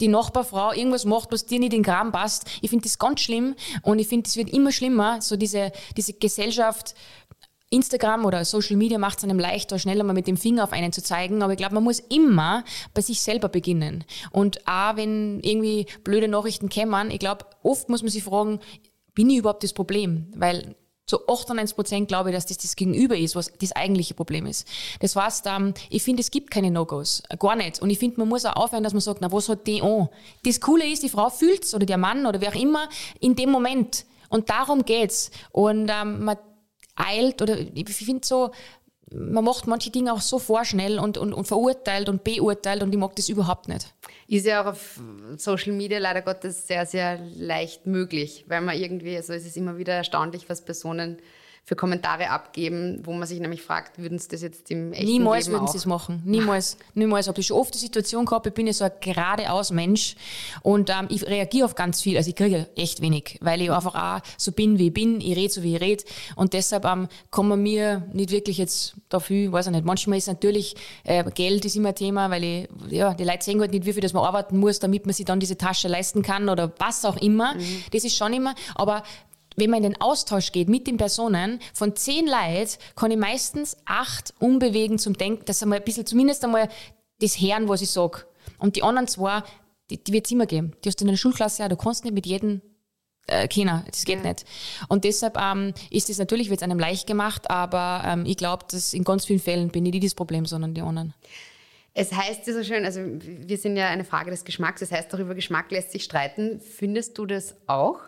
die 0.00 0.08
Nachbarfrau 0.08 0.72
irgendwas 0.72 1.04
macht, 1.04 1.30
was 1.30 1.46
dir 1.46 1.60
nicht 1.60 1.72
in 1.72 1.82
den 1.82 1.84
Kram 1.84 2.10
passt. 2.10 2.46
Ich 2.62 2.70
finde 2.70 2.84
das 2.84 2.98
ganz 2.98 3.20
schlimm 3.20 3.54
und 3.82 3.98
ich 3.98 4.08
finde, 4.08 4.28
es 4.28 4.36
wird 4.36 4.50
immer 4.50 4.72
schlimmer, 4.72 5.20
so 5.22 5.36
diese, 5.36 5.70
diese 5.96 6.14
Gesellschaft, 6.14 6.94
Instagram 7.70 8.24
oder 8.24 8.44
Social 8.44 8.76
Media 8.76 8.98
macht 8.98 9.18
es 9.18 9.24
einem 9.24 9.38
leichter, 9.38 9.78
schneller 9.78 10.04
mal 10.04 10.12
mit 10.12 10.26
dem 10.26 10.36
Finger 10.36 10.64
auf 10.64 10.72
einen 10.72 10.92
zu 10.92 11.02
zeigen. 11.02 11.42
Aber 11.42 11.52
ich 11.52 11.58
glaube, 11.58 11.74
man 11.74 11.84
muss 11.84 12.00
immer 12.00 12.64
bei 12.92 13.00
sich 13.00 13.20
selber 13.20 13.48
beginnen. 13.48 14.04
Und 14.30 14.66
auch 14.66 14.96
wenn 14.96 15.40
irgendwie 15.40 15.86
blöde 16.04 16.28
Nachrichten 16.28 16.68
kämen, 16.68 17.10
ich 17.10 17.18
glaube, 17.18 17.46
oft 17.62 17.88
muss 17.88 18.02
man 18.02 18.10
sich 18.10 18.22
fragen, 18.22 18.60
bin 19.14 19.30
ich 19.30 19.38
überhaupt 19.38 19.62
das 19.62 19.72
Problem? 19.72 20.32
Weil 20.36 20.76
zu 21.06 21.26
98 21.28 21.76
Prozent 21.76 22.08
glaube 22.08 22.30
ich, 22.30 22.34
dass 22.34 22.46
das 22.46 22.58
das 22.58 22.76
Gegenüber 22.76 23.16
ist, 23.16 23.36
was 23.36 23.52
das 23.60 23.72
eigentliche 23.72 24.14
Problem 24.14 24.46
ist. 24.46 24.66
Das 25.00 25.14
heißt, 25.14 25.46
ähm, 25.46 25.74
ich 25.90 26.02
finde, 26.02 26.22
es 26.22 26.30
gibt 26.30 26.50
keine 26.50 26.70
No-Gos. 26.70 27.22
Gar 27.38 27.56
nicht. 27.56 27.82
Und 27.82 27.90
ich 27.90 27.98
finde, 27.98 28.20
man 28.20 28.28
muss 28.28 28.44
auch 28.46 28.56
aufhören, 28.56 28.82
dass 28.82 28.94
man 28.94 29.00
sagt, 29.00 29.20
na, 29.20 29.30
was 29.30 29.48
hat 29.48 29.66
die 29.66 29.82
an? 29.82 30.08
Das 30.44 30.60
Coole 30.60 30.90
ist, 30.90 31.02
die 31.02 31.08
Frau 31.10 31.28
fühlt's 31.28 31.74
oder 31.74 31.84
der 31.84 31.98
Mann 31.98 32.24
oder 32.24 32.40
wer 32.40 32.50
auch 32.50 32.60
immer 32.60 32.88
in 33.20 33.36
dem 33.36 33.50
Moment. 33.50 34.06
Und 34.30 34.48
darum 34.48 34.84
geht's. 34.84 35.30
Und 35.52 35.90
ähm, 35.90 36.24
man 36.24 36.38
eilt 36.96 37.42
oder 37.42 37.58
ich 37.58 37.88
finde 37.88 38.26
so, 38.26 38.50
man 39.12 39.44
macht 39.44 39.66
manche 39.66 39.90
Dinge 39.90 40.12
auch 40.12 40.20
so 40.20 40.38
vorschnell 40.38 40.98
und, 40.98 41.18
und, 41.18 41.32
und 41.32 41.46
verurteilt 41.46 42.08
und 42.08 42.24
beurteilt 42.24 42.82
und 42.82 42.92
ich 42.92 42.98
mag 42.98 43.14
das 43.16 43.28
überhaupt 43.28 43.68
nicht. 43.68 43.94
Ist 44.26 44.46
ja 44.46 44.62
auch 44.62 44.66
auf 44.66 45.00
Social 45.36 45.72
Media 45.72 45.98
leider 45.98 46.22
Gottes 46.22 46.66
sehr, 46.66 46.86
sehr 46.86 47.18
leicht 47.36 47.86
möglich, 47.86 48.44
weil 48.48 48.60
man 48.60 48.76
irgendwie, 48.76 49.16
also 49.16 49.32
es 49.32 49.46
ist 49.46 49.56
immer 49.56 49.78
wieder 49.78 49.92
erstaunlich, 49.94 50.48
was 50.48 50.64
Personen 50.64 51.18
für 51.66 51.76
Kommentare 51.76 52.28
abgeben, 52.28 53.00
wo 53.04 53.14
man 53.14 53.26
sich 53.26 53.40
nämlich 53.40 53.62
fragt, 53.62 53.98
würden 53.98 54.18
sie 54.18 54.28
das 54.28 54.42
jetzt 54.42 54.70
im 54.70 54.92
echten 54.92 55.06
Niemals 55.06 55.46
Leben 55.46 55.58
würden 55.58 55.68
sie 55.68 55.78
es 55.78 55.86
machen. 55.86 56.20
Niemals. 56.26 56.76
Niemals. 56.92 57.26
Habe 57.26 57.40
ich 57.40 57.46
schon 57.46 57.56
oft 57.56 57.72
die 57.72 57.78
Situation 57.78 58.26
gehabt, 58.26 58.46
ich 58.46 58.52
bin 58.52 58.66
ja 58.66 58.74
so 58.74 58.84
ein 58.84 58.92
geradeaus 59.00 59.70
Mensch 59.70 60.14
und 60.60 60.90
ähm, 60.90 61.06
ich 61.08 61.26
reagiere 61.26 61.64
auf 61.64 61.74
ganz 61.74 62.02
viel. 62.02 62.18
Also 62.18 62.28
ich 62.28 62.36
kriege 62.36 62.68
echt 62.76 63.00
wenig, 63.00 63.38
weil 63.40 63.62
ich 63.62 63.70
einfach 63.70 63.94
auch 63.94 64.20
so 64.36 64.52
bin, 64.52 64.78
wie 64.78 64.88
ich 64.88 64.92
bin. 64.92 65.22
Ich 65.22 65.36
rede 65.36 65.50
so, 65.50 65.62
wie 65.62 65.76
ich 65.76 65.80
rede. 65.80 66.04
Und 66.36 66.52
deshalb 66.52 66.84
ähm, 66.84 67.08
kann 67.30 67.48
man 67.48 67.62
mir 67.62 68.06
nicht 68.12 68.30
wirklich 68.30 68.58
jetzt 68.58 68.96
dafür, 69.08 69.50
weiß 69.50 69.66
ich 69.66 69.72
nicht. 69.72 69.86
Manchmal 69.86 70.18
ist 70.18 70.26
natürlich, 70.26 70.76
äh, 71.04 71.24
Geld 71.30 71.64
ist 71.64 71.76
immer 71.76 71.90
ein 71.90 71.94
Thema, 71.94 72.28
weil 72.28 72.44
ich, 72.44 72.68
ja, 72.90 73.14
die 73.14 73.24
Leute 73.24 73.42
sehen 73.42 73.60
halt 73.60 73.70
nicht, 73.70 73.86
wie 73.86 73.94
viel 73.94 74.02
das 74.02 74.12
man 74.12 74.24
arbeiten 74.24 74.58
muss, 74.58 74.80
damit 74.80 75.06
man 75.06 75.14
sich 75.14 75.24
dann 75.24 75.40
diese 75.40 75.56
Tasche 75.56 75.88
leisten 75.88 76.20
kann 76.20 76.50
oder 76.50 76.74
was 76.78 77.06
auch 77.06 77.16
immer. 77.16 77.54
Mhm. 77.54 77.84
Das 77.90 78.04
ist 78.04 78.18
schon 78.18 78.34
immer. 78.34 78.54
Aber 78.74 79.02
wenn 79.56 79.70
man 79.70 79.84
in 79.84 79.92
den 79.92 80.00
Austausch 80.00 80.52
geht 80.52 80.68
mit 80.68 80.86
den 80.86 80.96
Personen, 80.96 81.60
von 81.72 81.96
zehn 81.96 82.26
Leuten 82.26 82.78
kann 82.96 83.10
ich 83.10 83.18
meistens 83.18 83.76
acht 83.84 84.34
umbewegen 84.38 84.98
zum 84.98 85.14
Denken, 85.14 85.44
dass 85.44 85.62
einmal 85.62 85.78
ein 85.78 85.84
bisschen, 85.84 86.06
zumindest 86.06 86.44
einmal 86.44 86.68
das 87.20 87.40
hören, 87.40 87.68
was 87.68 87.82
ich 87.82 87.90
sage. 87.90 88.24
Und 88.58 88.76
die 88.76 88.82
anderen 88.82 89.08
zwei, 89.08 89.42
die, 89.90 90.02
die 90.02 90.12
wird 90.12 90.26
es 90.26 90.32
immer 90.32 90.46
geben. 90.46 90.72
Die 90.84 90.88
hast 90.88 91.00
du 91.00 91.04
in 91.04 91.10
der 91.10 91.16
Schulklasse 91.16 91.64
auch, 91.64 91.68
du 91.68 91.76
kannst 91.76 92.04
nicht 92.04 92.14
mit 92.14 92.26
jedem 92.26 92.60
äh, 93.26 93.48
keiner, 93.48 93.84
das 93.90 94.04
geht 94.04 94.22
ja. 94.22 94.30
nicht. 94.30 94.44
Und 94.88 95.04
deshalb 95.04 95.38
ähm, 95.40 95.72
ist 95.90 96.10
es 96.10 96.18
natürlich, 96.18 96.50
wird 96.50 96.60
es 96.60 96.62
einem 96.62 96.78
leicht 96.78 97.06
gemacht, 97.06 97.50
aber 97.50 98.02
ähm, 98.06 98.26
ich 98.26 98.36
glaube, 98.36 98.64
dass 98.70 98.92
in 98.92 99.04
ganz 99.04 99.24
vielen 99.24 99.40
Fällen 99.40 99.70
bin 99.70 99.86
ich 99.86 99.92
nicht 99.92 100.04
das 100.04 100.14
Problem, 100.14 100.46
sondern 100.46 100.74
die 100.74 100.82
anderen. 100.82 101.14
Es 101.94 102.12
heißt 102.12 102.46
ja 102.46 102.52
so 102.52 102.64
schön, 102.64 102.84
also 102.84 103.00
wir 103.00 103.56
sind 103.56 103.76
ja 103.76 103.88
eine 103.88 104.04
Frage 104.04 104.30
des 104.30 104.44
Geschmacks, 104.44 104.80
das 104.80 104.90
heißt, 104.90 105.12
darüber 105.12 105.34
Geschmack 105.34 105.70
lässt 105.70 105.92
sich 105.92 106.02
streiten. 106.04 106.60
Findest 106.60 107.16
du 107.16 107.24
das 107.24 107.56
auch? 107.68 108.00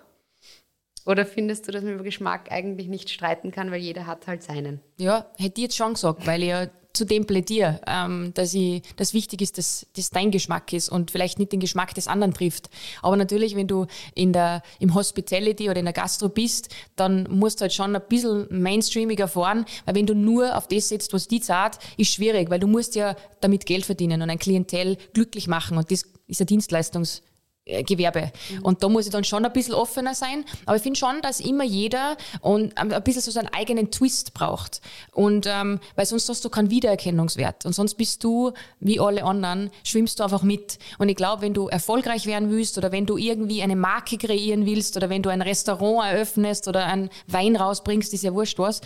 Oder 1.07 1.25
findest 1.25 1.67
du, 1.67 1.73
dass 1.73 1.85
man 1.85 1.95
über 1.95 2.05
Geschmack 2.05 2.51
eigentlich 2.51 2.89
nicht 2.89 3.11
streiten 3.11 3.53
kann, 3.53 3.71
weil 3.71 3.81
jeder 3.81 4.07
hat 4.07 4.27
halt 4.27 4.43
seinen? 4.43 4.81
Ja, 4.99 5.27
hätte 5.37 5.61
ich 5.61 5.69
jetzt 5.69 5.77
schon 5.77 5.95
gesagt, 5.95 6.27
weil 6.27 6.43
ich 6.43 6.49
ja 6.49 6.67
zu 6.97 7.05
dem 7.05 7.27
plädiere, 7.27 7.81
ähm, 7.87 8.33
dass 8.35 8.55
ich, 8.55 8.83
das 8.97 9.13
wichtig 9.13 9.43
ist, 9.43 9.59
dass 9.59 9.87
das 9.95 10.11
dein 10.11 10.31
Geschmack 10.31 10.73
ist 10.73 10.89
und 10.89 11.11
vielleicht 11.11 11.39
nicht 11.39 11.53
den 11.53 11.61
Geschmack 11.61 11.95
des 11.95 12.09
anderen 12.09 12.33
trifft. 12.33 12.71
Aber 13.03 13.17
natürlich, 13.17 13.55
wenn 13.55 13.69
du 13.69 13.87
in 14.15 14.33
der, 14.33 14.63
im 14.81 14.95
Hospitality 14.95 15.69
oder 15.69 15.79
in 15.79 15.85
der 15.85 15.93
Gastro 15.93 16.29
bist, 16.29 16.75
dann 16.97 17.29
musst 17.31 17.61
du 17.61 17.63
halt 17.63 17.75
schon 17.75 17.95
ein 17.95 18.03
bisschen 18.09 18.47
mainstreamiger 18.51 19.29
fahren, 19.29 19.67
weil 19.85 19.95
wenn 19.95 20.07
du 20.07 20.15
nur 20.15 20.57
auf 20.57 20.67
das 20.69 20.89
setzt, 20.89 21.13
was 21.13 21.29
die 21.29 21.41
zahlt, 21.41 21.79
ist 21.99 22.13
schwierig, 22.13 22.51
weil 22.51 22.61
du 22.61 22.67
musst 22.67 22.95
ja 22.95 23.15
damit 23.41 23.67
Geld 23.67 23.85
verdienen 23.85 24.23
und 24.23 24.31
ein 24.31 24.39
Klientel 24.39 24.97
glücklich 25.13 25.47
machen 25.49 25.77
und 25.77 25.91
das 25.91 26.03
ist 26.27 26.41
ein 26.41 26.47
Dienstleistungs- 26.47 27.21
Gewerbe. 27.67 28.31
Mhm. 28.51 28.63
Und 28.63 28.83
da 28.83 28.89
muss 28.89 29.07
ich 29.07 29.13
dann 29.13 29.25
schon 29.25 29.45
ein 29.45 29.53
bisschen 29.53 29.75
offener 29.75 30.15
sein. 30.15 30.45
Aber 30.67 30.77
ich 30.77 30.83
finde 30.83 30.99
schon, 30.99 31.21
dass 31.21 31.41
immer 31.41 31.65
jeder 31.65 32.17
und 32.41 32.77
ein 32.79 33.03
bisschen 33.03 33.23
so 33.23 33.33
seinen 33.33 33.49
eigenen 33.49 33.91
Twist 33.91 34.35
braucht. 34.35 34.81
Und 35.13 35.47
ähm, 35.49 35.81
weil 35.97 36.07
sonst 36.07 36.29
hast 36.29 36.45
du 36.45 36.49
keinen 36.49 36.71
Wiedererkennungswert. 36.71 37.67
Und 37.67 37.75
sonst 37.75 37.95
bist 37.95 38.23
du, 38.23 38.53
wie 38.79 39.01
alle 39.01 39.25
anderen, 39.25 39.71
schwimmst 39.83 40.21
du 40.21 40.25
einfach 40.25 40.43
mit. 40.43 40.79
Und 40.99 41.09
ich 41.09 41.17
glaube, 41.17 41.43
wenn 41.43 41.55
du 41.55 41.67
erfolgreich 41.67 42.27
werden 42.27 42.51
willst 42.51 42.79
oder 42.79 42.93
wenn 42.93 43.05
du 43.05 43.17
irgendwie 43.17 43.63
eine 43.63 43.77
Marke 43.77 44.17
kreieren 44.17 44.65
willst 44.65 44.97
oder 44.97 45.11
wenn 45.11 45.23
du 45.23 45.31
ein 45.31 45.43
Restaurant 45.43 46.13
eröffnest 46.13 46.69
oder 46.69 46.87
einen 46.87 47.11
Wein 47.27 47.57
rausbringst, 47.57 48.15
ist 48.15 48.23
ja 48.23 48.33
wurscht 48.33 48.61
was, 48.61 48.81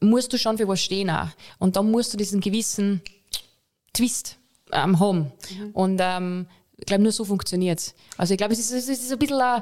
musst 0.00 0.32
du 0.32 0.38
schon 0.38 0.58
für 0.58 0.66
was 0.66 0.80
stehen 0.80 1.10
auch. 1.10 1.28
Und 1.58 1.76
dann 1.76 1.90
musst 1.90 2.12
du 2.12 2.16
diesen 2.16 2.40
gewissen 2.40 3.00
Twist 3.92 4.38
ähm, 4.72 4.98
haben. 4.98 5.32
Mhm. 5.50 5.70
Und 5.72 6.00
ähm, 6.02 6.46
ich 6.78 6.86
glaube, 6.86 7.02
nur 7.02 7.12
so 7.12 7.24
funktioniert 7.24 7.78
es. 7.78 7.94
Also 8.16 8.34
ich 8.34 8.38
glaube, 8.38 8.52
es 8.52 8.60
ist, 8.60 8.70
es 8.70 8.88
ist 8.88 9.12
ein 9.12 9.18
bisschen, 9.18 9.36
uh, 9.36 9.60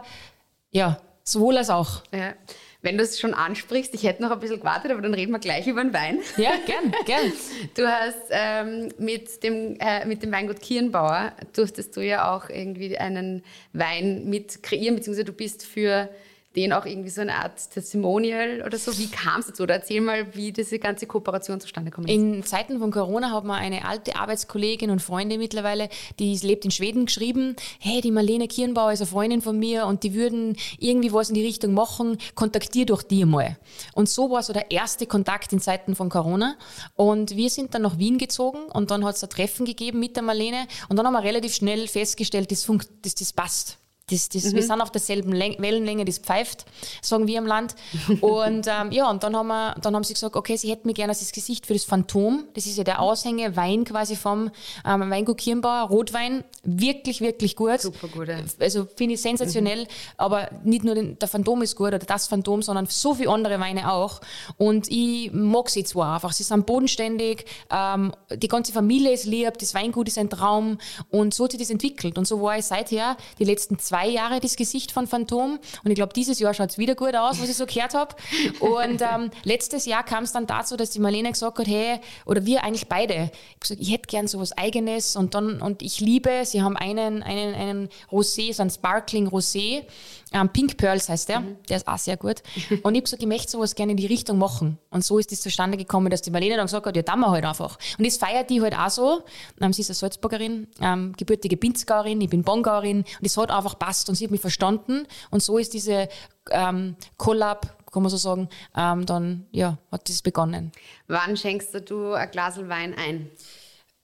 ja, 0.70 1.00
sowohl 1.24 1.56
als 1.56 1.70
auch. 1.70 2.02
Ja. 2.12 2.34
Wenn 2.82 2.98
du 2.98 3.02
es 3.02 3.18
schon 3.18 3.34
ansprichst, 3.34 3.94
ich 3.94 4.04
hätte 4.04 4.22
noch 4.22 4.30
ein 4.30 4.38
bisschen 4.38 4.60
gewartet, 4.60 4.92
aber 4.92 5.02
dann 5.02 5.14
reden 5.14 5.32
wir 5.32 5.40
gleich 5.40 5.66
über 5.66 5.82
den 5.82 5.92
Wein. 5.92 6.20
Ja, 6.36 6.52
gern, 6.66 6.94
gern. 7.04 7.32
Du 7.74 7.88
hast 7.88 8.28
ähm, 8.30 8.92
mit, 8.98 9.42
dem, 9.42 9.76
äh, 9.80 10.04
mit 10.04 10.22
dem 10.22 10.30
Weingut 10.30 10.60
Kirnbauer, 10.60 11.32
durftest 11.54 11.96
du 11.96 12.00
ja 12.00 12.32
auch 12.32 12.48
irgendwie 12.48 12.96
einen 12.96 13.42
Wein 13.72 14.26
mit 14.26 14.62
kreieren, 14.62 14.94
beziehungsweise 14.94 15.24
du 15.24 15.32
bist 15.32 15.64
für 15.64 16.08
den 16.56 16.72
auch 16.72 16.86
irgendwie 16.86 17.10
so 17.10 17.20
eine 17.20 17.34
Art 17.34 17.70
Testimonial 17.70 18.62
oder 18.64 18.78
so? 18.78 18.96
Wie 18.98 19.08
kam 19.08 19.40
es 19.40 19.46
dazu? 19.46 19.62
Oder 19.62 19.74
erzähl 19.74 20.00
mal, 20.00 20.34
wie 20.34 20.52
diese 20.52 20.78
ganze 20.78 21.06
Kooperation 21.06 21.60
zustande 21.60 21.90
kommt. 21.90 22.10
In 22.10 22.42
Zeiten 22.44 22.78
von 22.78 22.90
Corona 22.90 23.30
hat 23.30 23.44
man 23.44 23.58
eine 23.58 23.84
alte 23.84 24.16
Arbeitskollegin 24.16 24.90
und 24.90 25.02
Freundin 25.02 25.38
mittlerweile, 25.38 25.88
die 26.18 26.34
lebt 26.36 26.64
in 26.64 26.70
Schweden, 26.70 27.06
geschrieben, 27.06 27.56
hey, 27.78 28.00
die 28.00 28.10
Marlene 28.10 28.48
Kirnbauer 28.48 28.92
ist 28.92 29.00
eine 29.00 29.06
Freundin 29.06 29.42
von 29.42 29.58
mir 29.58 29.86
und 29.86 30.02
die 30.02 30.14
würden 30.14 30.56
irgendwie 30.78 31.12
was 31.12 31.28
in 31.28 31.34
die 31.34 31.44
Richtung 31.44 31.74
machen, 31.74 32.18
kontaktier 32.34 32.86
doch 32.86 33.02
die 33.02 33.24
mal. 33.24 33.58
Und 33.94 34.08
so 34.08 34.30
war 34.30 34.42
so 34.42 34.52
der 34.52 34.70
erste 34.70 35.06
Kontakt 35.06 35.52
in 35.52 35.60
Zeiten 35.60 35.94
von 35.94 36.08
Corona. 36.08 36.56
Und 36.94 37.36
wir 37.36 37.50
sind 37.50 37.74
dann 37.74 37.82
nach 37.82 37.98
Wien 37.98 38.18
gezogen 38.18 38.66
und 38.72 38.90
dann 38.90 39.04
hat 39.04 39.16
es 39.16 39.22
ein 39.22 39.30
Treffen 39.30 39.66
gegeben 39.66 40.00
mit 40.00 40.16
der 40.16 40.22
Marlene 40.22 40.66
und 40.88 40.96
dann 40.96 41.06
haben 41.06 41.12
wir 41.12 41.22
relativ 41.22 41.54
schnell 41.54 41.86
festgestellt, 41.86 42.50
das, 42.50 42.64
funkt, 42.64 42.88
das, 43.02 43.14
das 43.14 43.32
passt. 43.32 43.78
Das, 44.08 44.28
das, 44.28 44.44
mhm. 44.44 44.54
Wir 44.54 44.62
sind 44.62 44.80
auf 44.80 44.92
derselben 44.92 45.32
Läng 45.32 45.56
Wellenlänge, 45.58 46.04
das 46.04 46.18
pfeift, 46.18 46.64
sagen 47.02 47.26
wir 47.26 47.38
im 47.38 47.46
Land. 47.46 47.74
Und 48.20 48.68
ähm, 48.70 48.92
ja, 48.92 49.10
und 49.10 49.24
dann 49.24 49.34
haben, 49.34 49.48
wir, 49.48 49.74
dann 49.82 49.96
haben 49.96 50.04
sie 50.04 50.14
gesagt, 50.14 50.36
okay, 50.36 50.56
sie 50.56 50.70
hätten 50.70 50.86
mir 50.86 50.94
gerne 50.94 51.12
das 51.12 51.32
Gesicht 51.32 51.66
für 51.66 51.72
das 51.72 51.82
Phantom. 51.82 52.44
Das 52.54 52.66
ist 52.66 52.78
ja 52.78 52.84
der 52.84 53.00
Aushänge, 53.00 53.56
Wein 53.56 53.84
quasi 53.84 54.14
vom 54.14 54.52
ähm, 54.86 55.10
Weingut 55.10 55.38
Kirnbauer, 55.38 55.88
Rotwein. 55.88 56.44
Wirklich, 56.62 57.20
wirklich 57.20 57.56
gut. 57.56 57.80
Super 57.80 58.06
gut, 58.06 58.28
ja. 58.28 58.38
Also 58.60 58.86
finde 58.94 59.14
ich 59.14 59.22
sensationell. 59.22 59.82
Mhm. 59.82 59.88
Aber 60.18 60.50
nicht 60.62 60.84
nur 60.84 60.94
den, 60.94 61.18
der 61.18 61.26
Phantom 61.26 61.62
ist 61.62 61.74
gut 61.74 61.88
oder 61.88 61.98
das 61.98 62.28
Phantom, 62.28 62.62
sondern 62.62 62.86
so 62.86 63.14
viele 63.14 63.30
andere 63.30 63.58
Weine 63.58 63.90
auch. 63.90 64.20
Und 64.56 64.88
ich 64.88 65.32
mag 65.32 65.68
sie 65.68 65.82
zwar 65.82 66.14
einfach. 66.14 66.32
Sie 66.32 66.44
sind 66.44 66.64
bodenständig, 66.64 67.44
ähm, 67.72 68.12
die 68.32 68.46
ganze 68.46 68.72
Familie 68.72 69.10
ist 69.10 69.24
lieb, 69.24 69.58
das 69.58 69.74
Weingut 69.74 70.06
ist 70.06 70.18
ein 70.18 70.30
Traum. 70.30 70.78
Und 71.10 71.34
so 71.34 71.42
hat 71.42 71.50
sich 71.50 71.60
das 71.60 71.70
entwickelt. 71.70 72.18
Und 72.18 72.28
so 72.28 72.40
war 72.40 72.56
ich 72.56 72.66
seither 72.66 73.16
die 73.40 73.44
letzten 73.44 73.80
zwei 73.80 73.95
zwei 73.96 74.08
Jahre 74.08 74.40
das 74.40 74.56
Gesicht 74.56 74.92
von 74.92 75.06
Phantom 75.06 75.58
und 75.84 75.90
ich 75.90 75.94
glaube, 75.94 76.12
dieses 76.12 76.38
Jahr 76.38 76.52
schaut 76.52 76.68
es 76.68 76.76
wieder 76.76 76.94
gut 76.94 77.14
aus, 77.14 77.40
was 77.40 77.48
ich 77.48 77.56
so 77.56 77.64
gehört 77.64 77.94
habe. 77.94 78.14
Und 78.60 79.00
ähm, 79.00 79.30
letztes 79.42 79.86
Jahr 79.86 80.04
kam 80.04 80.24
es 80.24 80.32
dann 80.32 80.46
dazu, 80.46 80.76
dass 80.76 80.90
die 80.90 80.98
Marlene 80.98 81.32
gesagt 81.32 81.58
hat, 81.58 81.66
hey, 81.66 82.00
oder 82.26 82.44
wir 82.44 82.62
eigentlich 82.62 82.88
beide, 82.88 83.30
ich, 83.54 83.60
gesagt, 83.60 83.80
ich 83.80 83.90
hätte 83.90 84.06
gern 84.06 84.28
so 84.28 84.38
was 84.38 84.52
Eigenes 84.52 85.16
und 85.16 85.34
dann, 85.34 85.62
und 85.62 85.80
ich 85.80 86.00
liebe, 86.00 86.42
sie 86.44 86.62
haben 86.62 86.76
einen, 86.76 87.22
einen, 87.22 87.54
einen 87.54 87.88
Rosé, 88.10 88.52
so 88.52 88.62
ein 88.62 88.70
Sparkling 88.70 89.28
Rosé, 89.28 89.84
ähm, 90.32 90.48
Pink 90.48 90.76
Pearls 90.76 91.08
heißt 91.08 91.28
der, 91.28 91.40
mhm. 91.40 91.56
der 91.68 91.76
ist 91.76 91.86
auch 91.86 91.98
sehr 91.98 92.16
gut. 92.16 92.42
Und 92.82 92.94
ich 92.94 92.98
habe 92.98 93.02
gesagt, 93.02 93.22
ich 93.22 93.28
möchte 93.28 93.52
sowas 93.52 93.74
gerne 93.74 93.92
in 93.92 93.96
die 93.96 94.06
Richtung 94.06 94.38
machen. 94.38 94.78
Und 94.90 95.04
so 95.04 95.18
ist 95.18 95.30
das 95.30 95.40
zustande 95.40 95.78
gekommen, 95.78 96.10
dass 96.10 96.20
die 96.20 96.30
Marlene 96.30 96.56
dann 96.56 96.66
gesagt 96.66 96.84
hat, 96.84 96.96
ja, 96.96 97.02
dann 97.02 97.20
wir 97.20 97.30
halt 97.30 97.44
einfach. 97.44 97.78
Und 97.96 98.06
das 98.06 98.16
feiert 98.16 98.50
die 98.50 98.60
halt 98.60 98.76
auch 98.76 98.90
so. 98.90 99.22
Ähm, 99.60 99.72
sie 99.72 99.82
ist 99.82 99.90
eine 99.90 99.94
Salzburgerin, 99.94 100.66
ähm, 100.80 101.14
gebürtige 101.16 101.56
Pinzgauerin, 101.56 102.20
ich 102.20 102.28
bin 102.28 102.42
Bongauerin 102.42 102.98
und 102.98 103.26
es 103.26 103.36
hat 103.36 103.50
einfach 103.50 103.74
passt 103.86 104.08
und 104.08 104.16
sie 104.16 104.24
hat 104.24 104.32
mich 104.32 104.40
verstanden. 104.40 105.06
Und 105.30 105.42
so 105.42 105.58
ist 105.58 105.72
diese 105.72 106.08
ähm, 106.50 106.96
Collab, 107.16 107.76
kann 107.92 108.02
man 108.02 108.10
so 108.10 108.16
sagen, 108.16 108.48
ähm, 108.76 109.06
dann 109.06 109.46
ja, 109.52 109.78
hat 109.92 110.08
das 110.08 110.22
begonnen. 110.22 110.72
Wann 111.06 111.36
schenkst 111.36 111.72
du 111.88 112.12
ein 112.12 112.30
Glas 112.30 112.58
Wein 112.68 112.94
ein? 112.94 113.30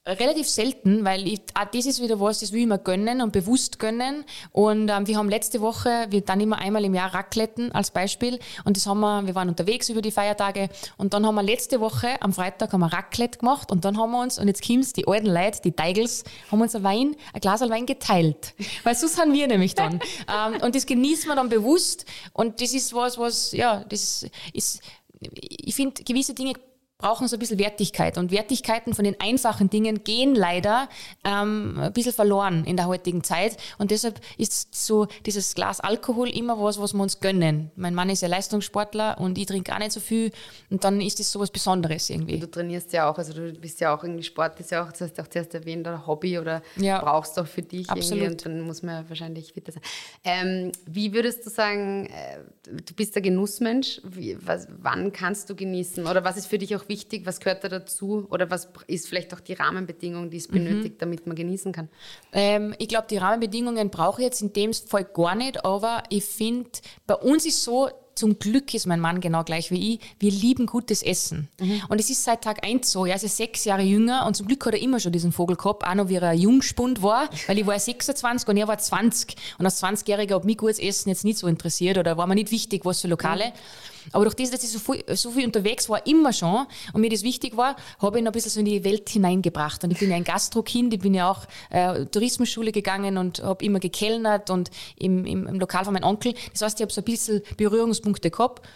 Relativ 0.05 0.49
selten, 0.49 1.05
weil 1.05 1.27
ich, 1.27 1.41
ah, 1.53 1.65
das 1.65 1.85
ist 1.85 2.01
wieder 2.01 2.19
was, 2.19 2.41
das 2.41 2.51
will 2.51 2.61
ich 2.61 2.67
mir 2.67 2.77
gönnen 2.77 3.21
und 3.21 3.31
bewusst 3.31 3.79
gönnen. 3.79 4.25
Und 4.51 4.89
ähm, 4.89 5.07
wir 5.07 5.17
haben 5.17 5.29
letzte 5.29 5.61
Woche, 5.61 6.07
wir 6.09 6.21
dann 6.21 6.41
immer 6.41 6.57
einmal 6.57 6.83
im 6.83 6.93
Jahr 6.93 7.13
Racletten 7.13 7.71
als 7.71 7.91
Beispiel. 7.91 8.39
Und 8.65 8.75
das 8.75 8.85
haben 8.85 8.99
wir, 8.99 9.25
wir 9.25 9.35
waren 9.35 9.47
unterwegs 9.47 9.89
über 9.89 10.01
die 10.01 10.11
Feiertage 10.11 10.69
und 10.97 11.13
dann 11.13 11.25
haben 11.25 11.35
wir 11.35 11.43
letzte 11.43 11.79
Woche 11.79 12.21
am 12.21 12.33
Freitag 12.33 12.73
haben 12.73 12.81
wir 12.81 12.91
Raclette 12.91 13.39
gemacht 13.39 13.71
und 13.71 13.85
dann 13.85 13.97
haben 13.97 14.11
wir 14.11 14.21
uns, 14.21 14.37
und 14.39 14.47
jetzt 14.47 14.65
kommt's, 14.65 14.91
die 14.93 15.07
alten 15.07 15.27
Leute, 15.27 15.61
die 15.63 15.71
Teigels, 15.71 16.23
haben 16.51 16.61
uns 16.61 16.75
ein 16.75 16.83
Wein, 16.83 17.15
ein 17.33 17.39
Glas 17.39 17.61
Wein 17.61 17.85
geteilt. 17.85 18.53
Weil 18.83 18.95
so 18.95 19.07
sind 19.07 19.31
wir 19.31 19.47
nämlich 19.47 19.73
dann. 19.73 19.93
ähm, 20.27 20.61
und 20.61 20.75
das 20.75 20.85
genießen 20.85 21.27
wir 21.29 21.35
dann 21.35 21.47
bewusst 21.47 22.05
und 22.33 22.61
das 22.61 22.73
ist 22.73 22.93
was, 22.93 23.17
was, 23.17 23.53
ja, 23.53 23.85
das 23.87 24.25
ist, 24.51 24.81
ich 25.21 25.75
finde, 25.75 26.03
gewisse 26.03 26.33
Dinge 26.33 26.55
brauchen 27.03 27.27
so 27.27 27.35
ein 27.35 27.39
bisschen 27.39 27.59
Wertigkeit. 27.59 28.17
Und 28.17 28.31
Wertigkeiten 28.31 28.93
von 28.93 29.03
den 29.03 29.19
einfachen 29.19 29.69
Dingen 29.69 30.05
gehen 30.05 30.35
leider 30.35 30.87
ähm, 31.25 31.77
ein 31.77 31.91
bisschen 31.91 32.13
verloren 32.13 32.63
in 32.63 32.77
der 32.77 32.87
heutigen 32.87 33.23
Zeit. 33.23 33.57
Und 33.77 33.91
deshalb 33.91 34.21
ist 34.37 34.73
so 34.73 35.07
dieses 35.25 35.53
Glas 35.53 35.81
Alkohol 35.81 36.29
immer 36.29 36.57
was, 36.63 36.79
was 36.79 36.93
wir 36.93 37.03
uns 37.03 37.19
gönnen. 37.19 37.71
Mein 37.75 37.93
Mann 37.93 38.09
ist 38.09 38.21
ja 38.21 38.29
Leistungssportler 38.29 39.17
und 39.19 39.37
ich 39.37 39.47
trinke 39.47 39.69
gar 39.69 39.79
nicht 39.79 39.91
so 39.91 39.99
viel. 39.99 40.31
Und 40.69 40.85
dann 40.85 41.01
ist 41.01 41.19
das 41.19 41.29
so 41.29 41.41
was 41.41 41.51
Besonderes 41.51 42.09
irgendwie. 42.09 42.39
Du 42.39 42.49
trainierst 42.49 42.93
ja 42.93 43.11
auch, 43.11 43.17
also 43.17 43.33
du 43.33 43.51
bist 43.51 43.81
ja 43.81 43.93
auch 43.93 44.01
irgendwie 44.01 44.23
Sport, 44.23 44.57
ist 44.61 44.71
ja 44.71 44.85
auch, 44.85 44.91
das 44.93 45.01
hast 45.01 45.19
auch 45.19 45.27
zuerst 45.27 45.53
erwähnt, 45.53 45.85
oder 45.85 46.07
Hobby 46.07 46.39
oder 46.39 46.61
ja. 46.77 47.01
brauchst 47.01 47.37
auch 47.37 47.47
für 47.47 47.63
dich 47.63 47.89
Absolut. 47.89 48.23
irgendwie. 48.23 48.31
Und 48.31 48.45
dann 48.45 48.61
muss 48.61 48.81
man 48.81 49.03
ja 49.03 49.09
wahrscheinlich 49.09 49.51
fitter 49.51 49.73
sein. 49.73 49.83
Ähm, 50.23 50.71
wie 50.85 51.13
würdest 51.13 51.45
du 51.45 51.49
sagen, 51.49 52.05
äh, 52.05 52.39
du 52.63 52.93
bist 52.93 53.13
der 53.15 53.21
Genussmensch. 53.21 53.99
Wie, 54.05 54.37
was, 54.39 54.69
wann 54.77 55.11
kannst 55.11 55.49
du 55.49 55.55
genießen? 55.55 56.07
Oder 56.07 56.23
was 56.23 56.37
ist 56.37 56.47
für 56.47 56.57
dich 56.57 56.73
auch 56.77 56.87
wichtig? 56.87 56.92
Was 57.25 57.39
gehört 57.39 57.63
da 57.63 57.69
dazu? 57.69 58.27
Oder 58.29 58.49
was 58.49 58.69
ist 58.87 59.07
vielleicht 59.07 59.33
auch 59.33 59.39
die 59.39 59.53
Rahmenbedingung, 59.53 60.29
die 60.29 60.37
es 60.37 60.49
mhm. 60.49 60.53
benötigt, 60.53 61.01
damit 61.01 61.27
man 61.27 61.35
genießen 61.35 61.71
kann? 61.71 61.89
Ähm, 62.31 62.73
ich 62.77 62.87
glaube, 62.87 63.07
die 63.09 63.17
Rahmenbedingungen 63.17 63.89
brauche 63.89 64.21
ich 64.21 64.25
jetzt 64.25 64.41
in 64.41 64.53
dem 64.53 64.73
Fall 64.73 65.05
gar 65.05 65.35
nicht, 65.35 65.65
aber 65.65 66.03
ich 66.09 66.25
finde, 66.25 66.69
bei 67.07 67.15
uns 67.15 67.45
ist 67.45 67.63
so, 67.63 67.89
zum 68.15 68.39
Glück 68.39 68.73
ist 68.73 68.85
mein 68.85 68.99
Mann 68.99 69.21
genau 69.21 69.43
gleich 69.43 69.71
wie 69.71 69.95
ich. 69.95 69.99
Wir 70.19 70.31
lieben 70.31 70.65
gutes 70.65 71.01
Essen. 71.03 71.49
Mhm. 71.59 71.81
Und 71.89 71.99
es 71.99 72.09
ist 72.09 72.23
seit 72.23 72.43
Tag 72.43 72.65
eins 72.65 72.91
so. 72.91 73.05
Er 73.05 73.15
ist 73.15 73.37
sechs 73.37 73.65
Jahre 73.65 73.83
jünger 73.83 74.25
und 74.25 74.35
zum 74.35 74.47
Glück 74.47 74.65
hat 74.65 74.73
er 74.73 74.81
immer 74.81 74.99
schon 74.99 75.11
diesen 75.11 75.31
Vogel 75.31 75.55
gehabt, 75.55 75.85
auch 75.85 75.95
noch 75.95 76.09
wie 76.09 76.15
er 76.15 76.33
Jungspund 76.33 77.01
war, 77.01 77.29
weil 77.47 77.59
ich 77.59 77.65
war 77.65 77.79
26 77.79 78.47
und 78.47 78.57
er 78.57 78.67
war 78.67 78.77
20. 78.77 79.35
Und 79.57 79.65
als 79.65 79.81
20-Jähriger 79.81 80.35
hat 80.35 80.45
mich 80.45 80.57
gutes 80.57 80.79
Essen 80.79 81.09
jetzt 81.09 81.23
nicht 81.23 81.37
so 81.37 81.47
interessiert 81.47 81.97
oder 81.97 82.17
war 82.17 82.27
mir 82.27 82.35
nicht 82.35 82.51
wichtig, 82.51 82.85
was 82.85 83.01
für 83.01 83.07
Lokale. 83.07 83.47
Mhm. 83.47 83.51
Aber 84.11 84.25
durch 84.25 84.35
das, 84.35 84.51
dass 84.51 84.63
ich 84.63 84.69
so 84.69 84.79
viel, 84.79 85.03
so 85.15 85.31
viel 85.31 85.45
unterwegs 85.45 85.89
war, 85.89 86.05
immer 86.05 86.33
schon, 86.33 86.65
und 86.91 87.01
mir 87.01 87.09
das 87.09 87.23
wichtig 87.23 87.55
war, 87.55 87.75
habe 87.99 88.17
ich 88.17 88.23
noch 88.23 88.31
ein 88.31 88.33
bisschen 88.33 88.51
so 88.51 88.59
in 88.59 88.65
die 88.65 88.83
Welt 88.83 89.09
hineingebracht. 89.09 89.83
Und 89.83 89.91
ich 89.91 89.99
bin 89.99 90.09
ja 90.09 90.15
ein 90.15 90.23
Gastrokind, 90.23 90.93
ich 90.93 90.99
bin 90.99 91.13
ja 91.13 91.29
auch 91.31 91.45
äh, 91.69 92.05
Tourismusschule 92.05 92.71
gegangen 92.71 93.17
und 93.17 93.41
habe 93.41 93.63
immer 93.63 93.79
gekellnert 93.79 94.49
und 94.49 94.71
im, 94.97 95.25
im, 95.25 95.47
im 95.47 95.59
Lokal 95.59 95.85
von 95.85 95.93
meinem 95.93 96.03
Onkel. 96.03 96.33
Das 96.51 96.61
heißt, 96.61 96.79
ich 96.79 96.83
habe 96.83 96.91
so 96.91 97.01
ein 97.01 97.05
bisschen 97.05 97.41
Berührungspunkte 98.03 98.29
gehabt. 98.29 98.67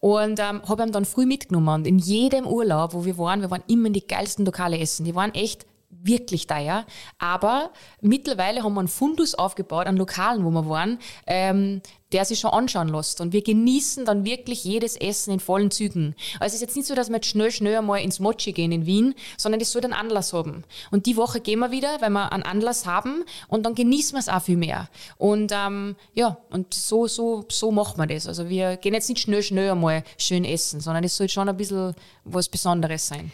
Und 0.00 0.40
ähm, 0.40 0.62
habe 0.66 0.82
ihn 0.82 0.92
dann 0.92 1.04
früh 1.04 1.26
mitgenommen. 1.26 1.80
Und 1.80 1.86
in 1.86 1.98
jedem 1.98 2.46
Urlaub, 2.46 2.94
wo 2.94 3.04
wir 3.04 3.18
waren, 3.18 3.42
wir 3.42 3.50
waren 3.50 3.62
immer 3.66 3.88
in 3.88 3.92
die 3.92 4.06
geilsten 4.06 4.46
Lokale 4.46 4.78
essen. 4.78 5.04
Die 5.04 5.14
waren 5.14 5.34
echt 5.34 5.66
wirklich 6.02 6.46
teuer. 6.46 6.84
Aber 7.18 7.70
mittlerweile 8.00 8.62
haben 8.62 8.74
wir 8.74 8.80
einen 8.80 8.88
Fundus 8.88 9.34
aufgebaut 9.34 9.86
an 9.86 9.96
Lokalen, 9.96 10.44
wo 10.44 10.50
wir 10.50 10.68
waren, 10.68 10.98
ähm, 11.26 11.82
der 12.12 12.24
sich 12.24 12.40
schon 12.40 12.50
anschauen 12.50 12.88
lässt. 12.88 13.20
Und 13.20 13.32
wir 13.32 13.42
genießen 13.42 14.04
dann 14.04 14.24
wirklich 14.24 14.64
jedes 14.64 14.96
Essen 14.96 15.32
in 15.32 15.40
vollen 15.40 15.70
Zügen. 15.70 16.14
Also 16.40 16.46
es 16.46 16.54
ist 16.54 16.60
jetzt 16.62 16.76
nicht 16.76 16.86
so, 16.86 16.94
dass 16.94 17.08
wir 17.08 17.16
jetzt 17.16 17.28
schnell, 17.28 17.50
schnell 17.50 17.76
einmal 17.76 18.00
ins 18.00 18.18
Mochi 18.18 18.52
gehen 18.52 18.72
in 18.72 18.86
Wien, 18.86 19.14
sondern 19.36 19.60
das 19.60 19.70
soll 19.70 19.82
einen 19.84 19.92
Anlass 19.92 20.32
haben. 20.32 20.64
Und 20.90 21.06
die 21.06 21.16
Woche 21.16 21.40
gehen 21.40 21.60
wir 21.60 21.70
wieder, 21.70 22.00
weil 22.00 22.10
wir 22.10 22.32
einen 22.32 22.42
Anlass 22.42 22.86
haben 22.86 23.24
und 23.48 23.64
dann 23.64 23.74
genießen 23.74 24.14
wir 24.14 24.20
es 24.20 24.28
auch 24.28 24.42
viel 24.42 24.56
mehr. 24.56 24.88
Und 25.18 25.52
ähm, 25.54 25.96
ja, 26.14 26.36
und 26.50 26.74
so, 26.74 27.06
so, 27.06 27.44
so 27.48 27.70
machen 27.70 27.98
wir 27.98 28.06
das. 28.06 28.26
Also 28.26 28.48
wir 28.48 28.76
gehen 28.76 28.94
jetzt 28.94 29.08
nicht 29.08 29.20
schnell, 29.20 29.42
schnell 29.42 29.70
einmal 29.70 30.02
schön 30.18 30.44
essen, 30.44 30.80
sondern 30.80 31.04
es 31.04 31.16
soll 31.16 31.28
schon 31.28 31.48
ein 31.48 31.56
bisschen 31.56 31.94
was 32.24 32.48
Besonderes 32.48 33.06
sein. 33.06 33.30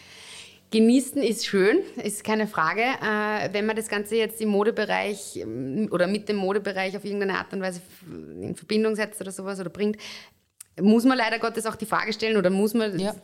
Genießen 0.70 1.22
ist 1.22 1.46
schön, 1.46 1.78
ist 2.02 2.24
keine 2.24 2.46
Frage. 2.46 2.82
Äh, 2.82 3.52
wenn 3.52 3.66
man 3.66 3.76
das 3.76 3.88
Ganze 3.88 4.16
jetzt 4.16 4.40
im 4.40 4.48
Modebereich 4.48 5.36
ähm, 5.36 5.88
oder 5.92 6.06
mit 6.06 6.28
dem 6.28 6.36
Modebereich 6.36 6.96
auf 6.96 7.04
irgendeine 7.04 7.38
Art 7.38 7.52
und 7.52 7.60
Weise 7.60 7.80
in 8.08 8.56
Verbindung 8.56 8.96
setzt 8.96 9.20
oder 9.20 9.30
sowas 9.30 9.60
oder 9.60 9.70
bringt, 9.70 9.96
muss 10.80 11.04
man 11.04 11.16
leider 11.16 11.38
Gottes 11.38 11.66
auch 11.66 11.76
die 11.76 11.86
Frage 11.86 12.12
stellen 12.12 12.36
oder 12.36 12.50
muss 12.50 12.74
man 12.74 12.98
ja. 12.98 13.14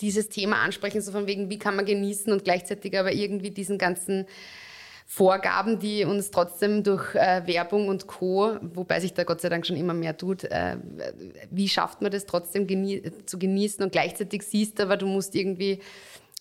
dieses 0.00 0.28
Thema 0.28 0.62
ansprechen, 0.62 1.00
so 1.00 1.12
von 1.12 1.26
wegen, 1.26 1.50
wie 1.50 1.58
kann 1.58 1.74
man 1.74 1.84
genießen 1.84 2.32
und 2.32 2.44
gleichzeitig 2.44 2.96
aber 2.96 3.12
irgendwie 3.12 3.50
diesen 3.50 3.78
ganzen 3.78 4.26
Vorgaben, 5.06 5.78
die 5.78 6.04
uns 6.04 6.30
trotzdem 6.30 6.82
durch 6.82 7.14
äh, 7.14 7.46
Werbung 7.46 7.88
und 7.88 8.06
Co., 8.06 8.56
wobei 8.62 8.98
sich 8.98 9.12
da 9.12 9.24
Gott 9.24 9.42
sei 9.42 9.50
Dank 9.50 9.66
schon 9.66 9.76
immer 9.76 9.92
mehr 9.92 10.16
tut, 10.16 10.44
äh, 10.44 10.76
wie 11.50 11.68
schafft 11.68 12.00
man 12.00 12.10
das 12.10 12.24
trotzdem 12.24 12.66
genie 12.66 13.02
zu 13.26 13.38
genießen 13.38 13.84
und 13.84 13.92
gleichzeitig 13.92 14.42
siehst 14.42 14.78
du 14.78 14.84
aber, 14.84 14.96
du 14.96 15.06
musst 15.06 15.34
irgendwie 15.34 15.80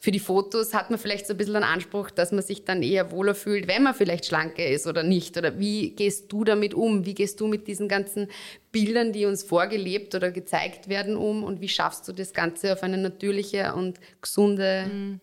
für 0.04 0.12
die 0.12 0.20
Fotos 0.20 0.74
hat 0.74 0.90
man 0.90 0.98
vielleicht 0.98 1.28
so 1.28 1.36
ein 1.36 1.38
bisschen 1.38 1.58
einen 1.58 1.64
Anspruch, 1.64 2.10
dass 2.10 2.32
man 2.32 2.42
sich 2.42 2.66
dann 2.66 2.82
eher 2.82 3.12
wohler 3.12 3.36
fühlt, 3.36 3.68
wenn 3.68 3.84
man 3.84 3.94
vielleicht 3.94 4.26
schlanker 4.26 4.66
ist 4.66 4.88
oder 4.88 5.04
nicht. 5.04 5.38
Oder 5.38 5.60
wie 5.60 5.92
gehst 5.92 6.32
du 6.32 6.44
damit 6.44 6.74
um? 6.74 7.06
Wie 7.06 7.14
gehst 7.14 7.40
du 7.40 7.46
mit 7.46 7.68
diesen 7.68 7.88
ganzen 7.88 8.28
Bildern, 8.72 9.14
die 9.14 9.28
uns 9.28 9.44
vorgelebt 9.44 10.16
oder 10.16 10.32
gezeigt 10.32 10.90
werden, 10.90 11.16
um? 11.16 11.44
Und 11.44 11.62
wie 11.62 11.70
schaffst 11.70 12.08
du 12.08 12.14
das 12.14 12.34
Ganze 12.34 12.74
auf 12.74 12.82
eine 12.82 12.98
natürliche 12.98 13.76
und 13.76 14.00
gesunde 14.22 14.88
mhm. 14.92 15.20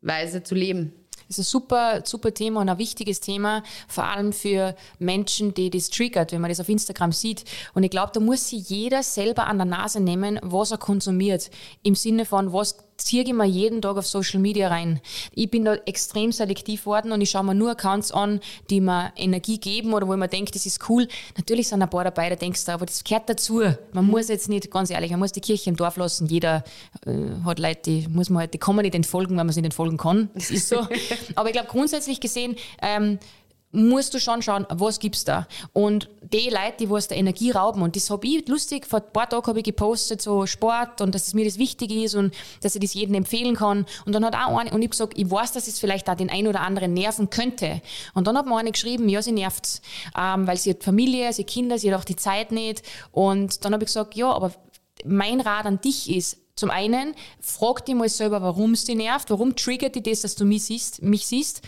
Weise 0.00 0.42
zu 0.42 0.54
leben? 0.54 0.94
Das 1.28 1.38
ist 1.38 1.48
ein 1.48 1.50
super, 1.50 2.02
super 2.04 2.32
Thema 2.32 2.62
und 2.62 2.70
ein 2.70 2.78
wichtiges 2.78 3.20
Thema, 3.20 3.62
vor 3.86 4.04
allem 4.04 4.32
für 4.32 4.74
Menschen, 4.98 5.52
die 5.54 5.68
das 5.70 5.90
triggert, 5.90 6.32
wenn 6.32 6.40
man 6.40 6.50
das 6.50 6.60
auf 6.60 6.68
Instagram 6.68 7.12
sieht. 7.12 7.44
Und 7.74 7.84
ich 7.84 7.90
glaube, 7.90 8.12
da 8.14 8.20
muss 8.20 8.48
sich 8.48 8.68
jeder 8.68 9.02
selber 9.02 9.46
an 9.46 9.58
der 9.58 9.66
Nase 9.66 10.00
nehmen, 10.00 10.38
was 10.42 10.70
er 10.70 10.78
konsumiert. 10.78 11.50
Im 11.82 11.94
Sinne 11.94 12.24
von, 12.24 12.52
was 12.52 12.76
ziehe 13.04 13.22
ich 13.22 13.32
mir 13.32 13.46
jeden 13.46 13.82
Tag 13.82 13.96
auf 13.96 14.06
Social 14.06 14.40
Media 14.40 14.68
rein. 14.68 15.00
Ich 15.34 15.50
bin 15.50 15.64
da 15.64 15.74
extrem 15.86 16.32
selektiv 16.32 16.86
worden 16.86 17.12
und 17.12 17.20
ich 17.20 17.30
schaue 17.30 17.44
mir 17.44 17.54
nur 17.54 17.70
Accounts 17.70 18.12
an, 18.12 18.40
die 18.70 18.80
mir 18.80 19.12
Energie 19.16 19.58
geben 19.58 19.92
oder 19.94 20.06
wo 20.06 20.12
ich 20.12 20.18
mir 20.18 20.28
denke, 20.28 20.52
das 20.52 20.66
ist 20.66 20.88
cool. 20.88 21.08
Natürlich 21.36 21.68
sind 21.68 21.82
ein 21.82 21.90
paar 21.90 22.04
dabei, 22.04 22.28
da 22.30 22.36
denkst 22.36 22.64
du, 22.64 22.72
aber 22.72 22.86
das 22.86 23.04
gehört 23.04 23.28
dazu. 23.28 23.62
Man 23.92 24.06
muss 24.06 24.28
jetzt 24.28 24.48
nicht, 24.48 24.70
ganz 24.70 24.90
ehrlich, 24.90 25.10
man 25.10 25.20
muss 25.20 25.32
die 25.32 25.40
Kirche 25.40 25.70
im 25.70 25.76
Dorf 25.76 25.96
lassen. 25.96 26.26
Jeder 26.26 26.64
äh, 27.06 27.12
hat 27.44 27.58
Leute, 27.58 27.80
die 27.86 28.08
muss 28.08 28.30
man 28.30 28.40
halt, 28.40 28.54
die 28.54 28.58
kann 28.58 28.74
man 28.76 28.84
nicht 28.84 28.94
entfolgen, 28.94 29.36
wenn 29.36 29.46
man 29.46 29.52
sie 29.52 29.60
nicht 29.60 29.72
entfolgen 29.72 29.96
kann. 29.96 30.30
Das 30.34 30.50
ist 30.50 30.68
so. 30.68 30.86
aber 31.34 31.48
ich 31.48 31.52
glaube, 31.52 31.68
grundsätzlich 31.68 32.20
gesehen, 32.20 32.56
ähm, 32.80 33.18
musst 33.72 34.12
du 34.12 34.20
schon 34.20 34.42
schauen, 34.42 34.66
was 34.68 35.00
gibt's 35.00 35.24
da. 35.24 35.48
Und 35.72 36.08
die 36.22 36.50
Leute, 36.50 36.76
die 36.80 36.90
was 36.90 37.08
der 37.08 37.16
Energie 37.16 37.50
rauben, 37.50 37.82
und 37.82 37.96
das 37.96 38.10
habe 38.10 38.26
ich 38.26 38.46
lustig, 38.46 38.86
vor 38.86 39.00
ein 39.00 39.12
paar 39.12 39.28
Tagen 39.28 39.46
habe 39.46 39.58
ich 39.58 39.64
gepostet, 39.64 40.20
so 40.20 40.46
Sport 40.46 41.00
und 41.00 41.14
dass 41.14 41.26
es 41.26 41.34
mir 41.34 41.44
das 41.44 41.58
wichtig 41.58 41.90
ist 41.90 42.14
und 42.14 42.34
dass 42.60 42.74
ich 42.74 42.80
das 42.82 42.94
jedem 42.94 43.14
empfehlen 43.14 43.56
kann. 43.56 43.86
Und 44.04 44.12
dann 44.12 44.24
hat 44.24 44.34
auch 44.34 44.58
eine, 44.58 44.70
und 44.70 44.82
ich 44.82 44.90
gesagt, 44.90 45.14
ich 45.16 45.30
weiß, 45.30 45.52
dass 45.52 45.66
es 45.66 45.80
vielleicht 45.80 46.08
auch 46.08 46.14
den 46.14 46.30
einen 46.30 46.48
oder 46.48 46.60
anderen 46.60 46.92
nerven 46.92 47.30
könnte. 47.30 47.80
Und 48.14 48.26
dann 48.26 48.36
hat 48.36 48.46
mir 48.46 48.56
eine 48.56 48.72
geschrieben, 48.72 49.08
ja, 49.08 49.22
sie 49.22 49.32
nervt's, 49.32 49.80
ähm, 50.16 50.46
weil 50.46 50.58
sie 50.58 50.70
hat 50.70 50.84
Familie, 50.84 51.32
sie 51.32 51.42
hat 51.42 51.50
Kinder, 51.50 51.78
sie 51.78 51.92
hat 51.92 51.98
auch 51.98 52.04
die 52.04 52.16
Zeit 52.16 52.52
nicht. 52.52 52.82
Und 53.10 53.64
dann 53.64 53.72
habe 53.72 53.84
ich 53.84 53.88
gesagt, 53.88 54.14
ja, 54.14 54.30
aber 54.30 54.52
mein 55.04 55.40
Rat 55.40 55.66
an 55.66 55.80
dich 55.80 56.10
ist, 56.14 56.38
zum 56.54 56.70
einen, 56.70 57.14
frag 57.40 57.86
dich 57.86 57.94
mal 57.94 58.08
selber, 58.08 58.42
warum 58.42 58.72
es 58.72 58.84
dich 58.84 58.96
nervt, 58.96 59.30
warum 59.30 59.56
triggert 59.56 59.94
dich 59.94 60.02
das, 60.02 60.20
dass 60.20 60.34
du 60.34 60.44
mich 60.44 60.64
siehst. 60.64 61.02
Mich 61.02 61.26
siehst. 61.26 61.62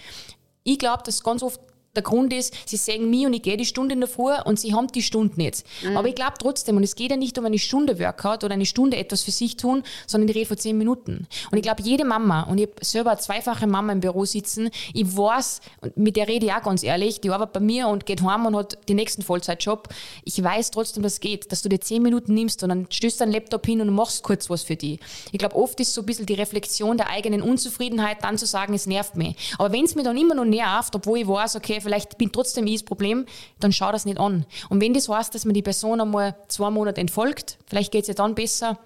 Ich 0.63 0.79
glaube, 0.79 1.03
dass 1.05 1.23
ganz 1.23 1.43
oft 1.43 1.61
der 1.95 2.03
Grund 2.03 2.33
ist, 2.33 2.55
sie 2.67 2.77
sehen 2.77 3.11
mich 3.11 3.27
und 3.27 3.33
ich 3.33 3.43
gehe 3.43 3.57
die 3.57 3.65
Stunde 3.65 3.95
in 3.95 4.01
der 4.01 4.09
Früh 4.09 4.33
und 4.45 4.59
sie 4.59 4.75
haben 4.75 4.89
die 4.89 5.03
Stunde 5.03 5.37
nicht. 5.37 5.65
Mhm. 5.83 5.97
Aber 5.97 6.09
ich 6.09 6.15
glaube 6.15 6.35
trotzdem, 6.39 6.77
und 6.77 6.83
es 6.83 6.97
geht 6.97 7.11
ja 7.11 7.17
nicht 7.17 7.39
um 7.39 7.45
eine 7.45 7.59
Stunde 7.59 7.99
Workout 7.99 8.45
oder 8.45 8.55
eine 8.55 8.67
Stunde 8.67 8.97
etwas 8.97 9.23
für 9.23 9.31
sich 9.31 9.57
tun, 9.57 9.83
sondern 10.07 10.29
ich 10.29 10.35
rede 10.37 10.47
von 10.47 10.59
zehn 10.59 10.77
Minuten. 10.77 11.27
Und 11.51 11.59
ich 11.59 11.63
glaube, 11.63 11.83
jede 11.83 12.05
Mama, 12.05 12.43
und 12.43 12.59
ich 12.59 12.69
habe 12.69 12.85
selber 12.85 13.11
eine 13.13 13.21
zweifache 13.21 13.67
Mama 13.67 13.93
im 13.93 14.01
Büro 14.01 14.25
sitzen, 14.25 14.71
ich 14.93 15.17
weiß, 15.17 15.61
und 15.81 15.97
mit 15.97 16.17
der 16.17 16.29
rede 16.29 16.47
ich 16.47 16.53
auch 16.53 16.63
ganz 16.63 16.83
ehrlich, 16.83 17.21
die 17.21 17.31
arbeitet 17.31 17.55
bei 17.55 17.61
mir 17.61 17.89
und 17.89 18.07
geht 18.07 18.23
heim 18.23 18.47
und 18.47 18.57
hat 18.57 18.79
den 18.89 18.97
nächsten 18.97 19.23
Vollzeitjob. 19.23 19.89
Ich 20.25 20.43
weiß 20.43 20.71
trotzdem, 20.71 21.03
dass 21.03 21.15
es 21.15 21.21
geht, 21.21 21.53
dass 21.53 21.63
du 21.63 21.69
dir 21.69 21.81
zehn 21.81 22.03
Minuten 22.03 22.35
nimmst 22.35 22.63
und 22.63 22.71
dann 22.71 22.87
stößt 22.91 23.21
deinen 23.21 23.33
Laptop 23.33 23.67
hin 23.67 23.81
und 23.81 23.91
machst 23.91 24.23
kurz 24.23 24.51
was 24.51 24.63
für 24.63 24.77
die. 24.77 24.99
Ich 25.33 25.39
glaube, 25.39 25.57
oft 25.57 25.79
ist 25.81 25.95
so 25.95 26.03
ein 26.03 26.07
bisschen 26.07 26.27
die 26.27 26.35
Reflexion 26.35 26.97
der 26.97 27.11
eigenen 27.11 27.43
Unzufriedenheit, 27.43 28.19
dann 28.23 28.39
zu 28.39 28.47
sagen, 28.47 28.75
es 28.75 28.87
nervt 28.87 29.17
mich. 29.17 29.37
Aber 29.59 29.73
wenn 29.73 29.85
es 29.85 29.95
mir 29.95 30.03
dann 30.03 30.17
immer 30.17 30.35
noch 30.35 30.45
nervt, 30.45 30.95
obwohl 30.95 31.19
ich 31.19 31.29
weiß, 31.29 31.57
okay, 31.57 31.81
vielleicht 31.85 32.19
bin 32.19 32.33
trotzdem 32.33 32.67
ich 32.67 32.81
das 32.81 32.83
Problem, 32.83 33.27
dann 33.61 33.73
schau 33.73 33.93
das 33.93 34.05
nicht 34.05 34.19
an. 34.19 34.47
Und 34.69 34.81
wenn 34.81 34.95
das 34.95 35.09
heißt, 35.09 35.35
dass 35.35 35.45
man 35.45 35.55
die 35.55 35.63
Person 35.63 36.01
einmal 36.01 36.37
zwei 36.49 36.71
Monate 36.71 37.01
entfolgt, 37.01 37.59
vielleicht 37.67 37.93
geht 37.93 38.03
es 38.03 38.09
ja 38.09 38.15
dann 38.15 38.35
besser. 38.35 38.79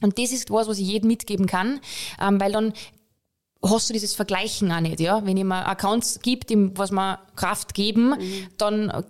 Und 0.00 0.18
das 0.18 0.32
ist 0.32 0.50
was, 0.50 0.68
was 0.68 0.78
ich 0.78 0.86
jedem 0.86 1.08
mitgeben 1.08 1.46
kann, 1.46 1.80
ähm, 2.20 2.40
weil 2.40 2.52
dann 2.52 2.72
hast 3.62 3.88
du 3.88 3.92
dieses 3.92 4.14
Vergleichen 4.14 4.70
auch 4.70 4.80
nicht, 4.80 5.00
ja. 5.00 5.24
Wenn 5.24 5.36
ich 5.36 5.44
mir 5.44 5.66
Accounts 5.66 6.20
gibt, 6.20 6.50
was 6.76 6.90
mir 6.90 7.18
Kraft 7.36 7.74
geben, 7.74 8.10
mhm. 8.10 8.48
dann 8.58 9.04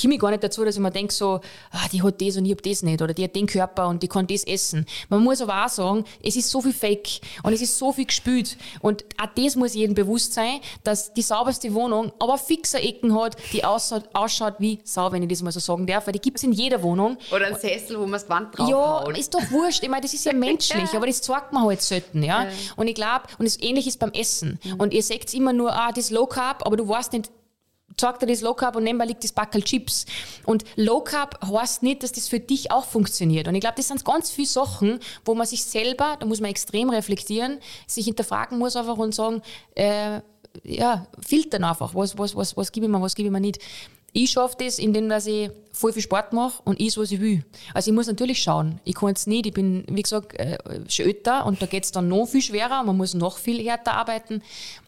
komme 0.00 0.14
ich 0.14 0.20
gar 0.20 0.30
nicht 0.30 0.42
dazu, 0.42 0.64
dass 0.64 0.76
ich 0.76 0.80
mir 0.80 0.90
denke, 0.90 1.12
so, 1.12 1.40
ah, 1.70 1.88
die 1.92 2.02
hat 2.02 2.20
das 2.20 2.36
und 2.36 2.44
ich 2.44 2.52
habe 2.52 2.62
das 2.62 2.82
nicht 2.82 3.02
oder 3.02 3.14
die 3.14 3.24
hat 3.24 3.34
den 3.34 3.46
Körper 3.46 3.88
und 3.88 4.02
die 4.02 4.08
kann 4.08 4.26
das 4.26 4.44
essen. 4.44 4.86
Man 5.08 5.22
muss 5.22 5.40
aber 5.40 5.64
auch 5.64 5.68
sagen, 5.68 6.04
es 6.22 6.36
ist 6.36 6.50
so 6.50 6.60
viel 6.60 6.72
Fake 6.72 7.20
und 7.42 7.52
es 7.52 7.60
ist 7.60 7.76
so 7.78 7.92
viel 7.92 8.06
gespült 8.06 8.56
und 8.80 9.04
auch 9.20 9.28
das 9.34 9.56
muss 9.56 9.74
jedem 9.74 9.94
bewusst 9.94 10.32
sein, 10.34 10.60
dass 10.82 11.12
die 11.12 11.22
sauberste 11.22 11.72
Wohnung 11.74 12.12
aber 12.18 12.38
fixe 12.38 12.78
Ecken 12.78 13.14
hat, 13.18 13.36
die 13.52 13.64
ausschaut, 13.64 14.08
ausschaut 14.12 14.54
wie 14.58 14.80
Sau, 14.84 15.12
wenn 15.12 15.22
ich 15.22 15.28
das 15.28 15.42
mal 15.42 15.52
so 15.52 15.60
sagen 15.60 15.86
darf, 15.86 16.06
weil 16.06 16.12
die 16.12 16.20
gibt 16.20 16.38
es 16.38 16.42
in 16.42 16.52
jeder 16.52 16.82
Wohnung. 16.82 17.18
Oder 17.30 17.46
ein 17.46 17.56
Sessel, 17.56 17.96
wo 17.96 18.02
man 18.02 18.12
das 18.12 18.28
Wand 18.28 18.56
drauf 18.56 18.68
Ja, 18.68 19.04
haut. 19.04 19.18
ist 19.18 19.34
doch 19.34 19.50
wurscht. 19.50 19.82
Ich 19.82 19.88
meine, 19.88 20.02
das 20.02 20.14
ist 20.14 20.24
ja 20.24 20.32
menschlich, 20.34 20.94
aber 20.94 21.06
das 21.06 21.20
zeigt 21.22 21.52
man 21.52 21.64
halt 21.64 21.82
selten, 21.82 22.22
ja. 22.22 22.44
ja. 22.44 22.50
Und 22.76 22.88
ich 22.88 22.94
glaube, 22.94 23.24
und 23.38 23.46
das 23.46 23.60
Ähnliche 23.60 23.88
ist 23.90 23.98
beim 23.98 24.12
Essen. 24.12 24.58
Mhm. 24.64 24.74
Und 24.80 24.94
ihr 24.94 25.02
seht 25.02 25.32
immer 25.34 25.52
nur, 25.52 25.72
ah, 25.72 25.92
das 25.92 26.10
Low 26.10 26.26
Carb, 26.26 26.64
aber 26.66 26.76
du 26.76 26.88
weißt 26.88 27.12
nicht, 27.12 27.30
sagt 28.00 28.22
er 28.22 28.28
das 28.28 28.40
Low 28.40 28.54
Carb 28.54 28.76
und 28.76 28.84
nebenbei 28.84 29.06
liegt 29.06 29.24
das 29.24 29.32
Backel 29.32 29.62
Chips. 29.62 30.06
Und 30.44 30.64
Low 30.76 31.00
Carb 31.00 31.38
heißt 31.44 31.82
nicht, 31.82 32.02
dass 32.02 32.12
das 32.12 32.28
für 32.28 32.40
dich 32.40 32.70
auch 32.70 32.84
funktioniert. 32.84 33.48
Und 33.48 33.54
ich 33.54 33.60
glaube, 33.60 33.76
das 33.76 33.88
sind 33.88 34.04
ganz 34.04 34.30
viele 34.30 34.48
Sachen, 34.48 35.00
wo 35.24 35.34
man 35.34 35.46
sich 35.46 35.64
selber, 35.64 36.16
da 36.18 36.26
muss 36.26 36.40
man 36.40 36.50
extrem 36.50 36.90
reflektieren, 36.90 37.58
sich 37.86 38.06
hinterfragen 38.06 38.58
muss 38.58 38.76
einfach 38.76 38.96
und 38.96 39.14
sagen, 39.14 39.42
äh, 39.74 40.20
ja, 40.64 41.06
filtern 41.26 41.64
einfach, 41.64 41.94
was, 41.94 42.18
was, 42.18 42.36
was, 42.36 42.56
was 42.56 42.72
gebe 42.72 42.86
ich 42.86 42.92
mir, 42.92 43.00
was 43.00 43.14
gebe 43.14 43.28
ich 43.28 43.32
mir 43.32 43.40
nicht. 43.40 43.58
Ich 44.14 44.32
schaffe 44.32 44.56
das, 44.58 44.78
indem 44.78 45.08
dass 45.08 45.26
ich 45.26 45.50
voll 45.72 45.94
viel 45.94 46.02
Sport 46.02 46.34
mache 46.34 46.60
und 46.64 46.78
is, 46.78 46.98
was 46.98 47.10
ich 47.12 47.20
will. 47.20 47.44
Also 47.72 47.90
ich 47.90 47.94
muss 47.94 48.06
natürlich 48.06 48.42
schauen. 48.42 48.78
Ich 48.84 48.94
kann 48.94 49.14
es 49.14 49.26
nicht, 49.26 49.46
ich 49.46 49.54
bin, 49.54 49.86
wie 49.88 50.02
gesagt, 50.02 50.38
äh, 50.38 50.58
schon 50.88 51.06
und 51.46 51.62
da 51.62 51.66
geht 51.66 51.84
es 51.84 51.92
dann 51.92 52.08
noch 52.08 52.26
viel 52.26 52.42
schwerer, 52.42 52.82
man 52.82 52.96
muss 52.96 53.14
noch 53.14 53.38
viel 53.38 53.64
härter 53.64 53.94
arbeiten. 53.94 54.42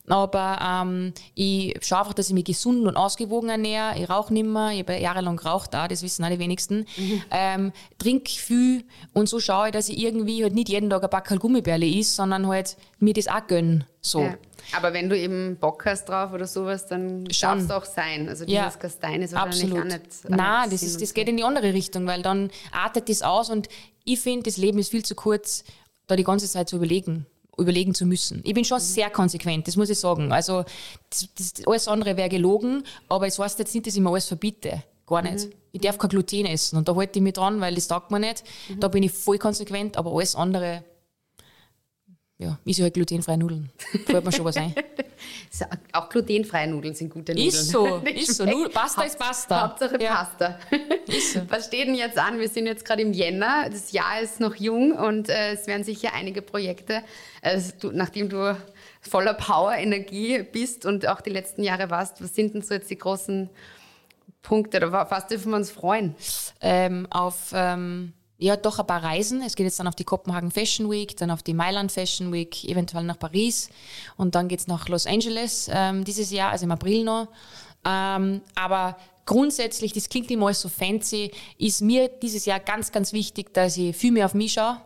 Aber 0.07 0.59
ähm, 0.61 1.15
ich 1.35 1.75
schaue 1.81 2.01
einfach, 2.01 2.13
dass 2.13 2.29
ich 2.29 2.35
mich 2.35 2.45
gesund 2.45 2.87
und 2.87 2.97
ausgewogen 2.97 3.49
ernähre. 3.49 3.99
Ich 3.99 4.11
rauche 4.11 4.35
nicht 4.35 4.47
mehr, 4.47 4.71
ich 4.73 4.81
habe 4.81 4.99
jahrelang 4.99 5.37
geraucht 5.37 5.73
da, 5.73 5.89
das 5.89 6.03
wissen 6.03 6.25
alle 6.25 6.39
wenigsten. 6.39 6.87
Mhm. 6.97 7.23
Ähm, 7.31 7.73
trinke 7.99 8.31
viel 8.31 8.85
und 9.15 9.31
so 9.31 9.41
schaue 9.41 9.69
ich, 9.69 9.73
dass 9.73 9.89
ich 9.89 9.99
irgendwie 9.99 10.43
halt 10.43 10.55
nicht 10.55 10.69
jeden 10.69 10.91
Tag 10.91 11.05
ein 11.05 11.11
Backel 11.11 11.39
Gummibärle 11.39 11.87
isst, 11.87 12.17
sondern 12.17 12.47
halt 12.47 12.77
mir 12.99 13.15
das 13.15 13.29
auch 13.29 13.47
gönne. 13.47 13.87
So. 14.03 14.21
Ja. 14.21 14.35
Aber 14.77 14.93
wenn 14.93 15.09
du 15.09 15.19
eben 15.19 15.57
Bock 15.57 15.87
hast 15.87 16.07
drauf 16.07 16.33
oder 16.33 16.47
sowas, 16.47 16.87
dann 16.87 17.25
darf 17.25 17.59
es 17.59 17.71
auch 17.71 17.85
sein. 17.87 18.29
Also 18.29 18.45
dieses 18.45 18.63
ja, 18.63 18.71
Kastein 18.71 19.23
ist 19.23 19.33
wahrscheinlich 19.33 19.79
auch 19.79 19.85
nicht. 19.85 20.29
Nein, 20.29 20.71
das, 20.71 20.83
ist, 20.83 21.01
das 21.01 21.15
geht 21.15 21.29
in 21.29 21.39
die 21.39 21.45
andere 21.45 21.73
Richtung, 21.73 22.07
weil 22.07 22.23
dann 22.23 22.51
artet 22.73 23.09
das 23.09 23.23
aus 23.23 23.49
und 23.49 23.69
ich 24.05 24.21
finde, 24.21 24.43
das 24.43 24.59
Leben 24.59 24.79
ist 24.79 24.91
viel 24.91 25.05
zu 25.05 25.15
kurz, 25.15 25.65
da 26.07 26.17
die 26.17 26.25
ganze 26.25 26.47
Zeit 26.47 26.69
zu 26.69 26.77
überlegen 26.77 27.27
überlegen 27.59 27.95
zu 27.95 28.07
müssen. 28.07 28.41
Ich 28.45 28.55
bin 28.55 28.65
schon 28.65 28.79
mhm. 28.79 28.83
sehr 28.83 29.11
konsequent, 29.11 29.69
das 29.69 29.77
muss 29.77 29.91
ich 29.91 29.99
sagen. 29.99 30.33
Also 30.33 30.65
das, 31.11 31.29
das, 31.37 31.67
alles 31.67 31.89
andere 31.89 32.17
wäre 32.17 32.29
gelogen, 32.29 32.85
aber 33.09 33.27
es 33.27 33.39
heißt 33.39 33.59
jetzt 33.59 33.75
nicht, 33.75 33.87
dass 33.87 33.95
ich 33.95 34.01
mir 34.01 34.11
alles 34.11 34.27
verbiete. 34.27 34.83
Gar 35.07 35.23
nicht. 35.23 35.47
Mhm. 35.47 35.53
Ich 35.73 35.81
darf 35.81 35.99
kein 35.99 36.09
Gluten 36.09 36.47
essen 36.47 36.79
und 36.79 36.89
da 36.89 36.95
halte 36.97 37.19
ich 37.19 37.23
mich 37.23 37.35
dran, 37.35 37.61
weil 37.61 37.75
das 37.75 37.89
taugt 37.89 38.11
mir 38.11 38.21
nicht. 38.21 38.45
Mhm. 38.69 38.81
Da 38.81 38.89
bin 38.89 39.03
ich 39.03 39.13
voll 39.13 39.39
konsequent, 39.39 39.97
aber 39.97 40.13
alles 40.13 40.35
andere 40.35 40.85
ja, 42.39 42.59
ist 42.65 42.79
ja 42.79 42.85
halt 42.85 42.95
glutenfreie 42.95 43.39
Nudeln. 43.39 43.71
Fällt 44.07 44.25
mir 44.25 44.33
schon 44.33 44.45
was 44.45 44.57
ein. 44.57 44.75
Auch 45.93 46.09
glutenfreie 46.09 46.67
Nudeln 46.69 46.95
sind 46.95 47.11
gute 47.11 47.33
Nudeln. 47.33 47.49
Ist 47.49 47.69
so, 47.71 47.97
ist 48.05 48.37
so. 48.37 48.45
Nudel- 48.45 48.71
Pasta 48.73 49.03
ist 49.03 49.19
Pasta. 49.19 49.63
Hauptsache 49.69 50.03
Ja. 50.03 50.15
Pasta. 50.25 50.59
So. 51.33 51.43
Was 51.49 51.67
steht 51.67 51.87
denn 51.87 51.95
jetzt 51.95 52.19
an? 52.19 52.39
Wir 52.41 52.49
sind 52.49 52.67
jetzt 52.67 52.85
gerade 52.85 53.03
im 53.03 53.13
Jänner. 53.13 53.69
Das 53.71 53.93
Jahr 53.93 54.21
ist 54.21 54.41
noch 54.41 54.57
jung 54.57 54.93
und 54.93 55.29
äh, 55.29 55.53
es 55.53 55.67
werden 55.67 55.85
sicher 55.85 56.13
einige 56.15 56.43
Projekte, 56.43 57.03
also 57.43 57.73
du, 57.81 57.91
nachdem 57.93 58.29
du 58.29 58.57
voller 59.01 59.35
Power, 59.35 59.75
Energie 59.75 60.43
bist 60.43 60.87
und 60.87 61.07
auch 61.07 61.21
die 61.21 61.31
letzten 61.31 61.63
Jahre 61.63 61.91
warst, 61.91 62.23
was 62.23 62.35
sind 62.35 62.55
denn 62.55 62.63
so 62.63 62.75
jetzt 62.75 62.91
die 62.91 62.97
großen 62.99 63.51
Punkte 64.43 64.79
oder 64.79 64.93
wa- 64.93 65.07
was 65.11 65.27
dürfen 65.27 65.51
wir 65.53 65.57
uns 65.57 65.71
freuen? 65.71 66.15
ähm, 66.63 67.07
auf 67.11 67.53
ähm, 67.55 68.13
ja 68.39 68.57
doch 68.57 68.79
ein 68.79 68.87
paar 68.87 69.03
Reisen. 69.03 69.43
Es 69.43 69.57
geht 69.57 69.65
jetzt 69.65 69.79
dann 69.79 69.87
auf 69.87 69.95
die 69.95 70.05
Kopenhagen 70.05 70.51
Fashion 70.51 70.91
Week, 70.91 71.17
dann 71.17 71.31
auf 71.31 71.43
die 71.43 71.55
Mailand 71.55 71.93
Fashion 71.93 72.33
Week, 72.33 72.65
eventuell 72.65 73.05
nach 73.05 73.19
Paris 73.19 73.69
und 74.17 74.35
dann 74.35 74.49
geht 74.49 74.61
es 74.61 74.67
nach 74.67 74.89
Los 74.89 75.07
Angeles 75.07 75.71
ähm, 75.73 76.05
dieses 76.05 76.31
Jahr, 76.31 76.51
also 76.51 76.65
im 76.65 76.73
April 76.73 77.05
noch. 77.05 77.29
Ähm, 77.85 78.41
aber 78.55 78.97
grundsätzlich, 79.27 79.93
das 79.93 80.09
klingt 80.09 80.31
immer 80.31 80.47
alles 80.47 80.61
so 80.61 80.69
fancy, 80.69 81.31
ist 81.59 81.81
mir 81.81 82.09
dieses 82.09 82.45
Jahr 82.45 82.61
ganz, 82.61 82.93
ganz 82.93 83.13
wichtig, 83.13 83.53
dass 83.55 83.77
ich 83.77 83.97
viel 83.97 84.13
mehr 84.13 84.27
auf 84.27 84.35
mich 84.35 84.55
schaue 84.55 84.81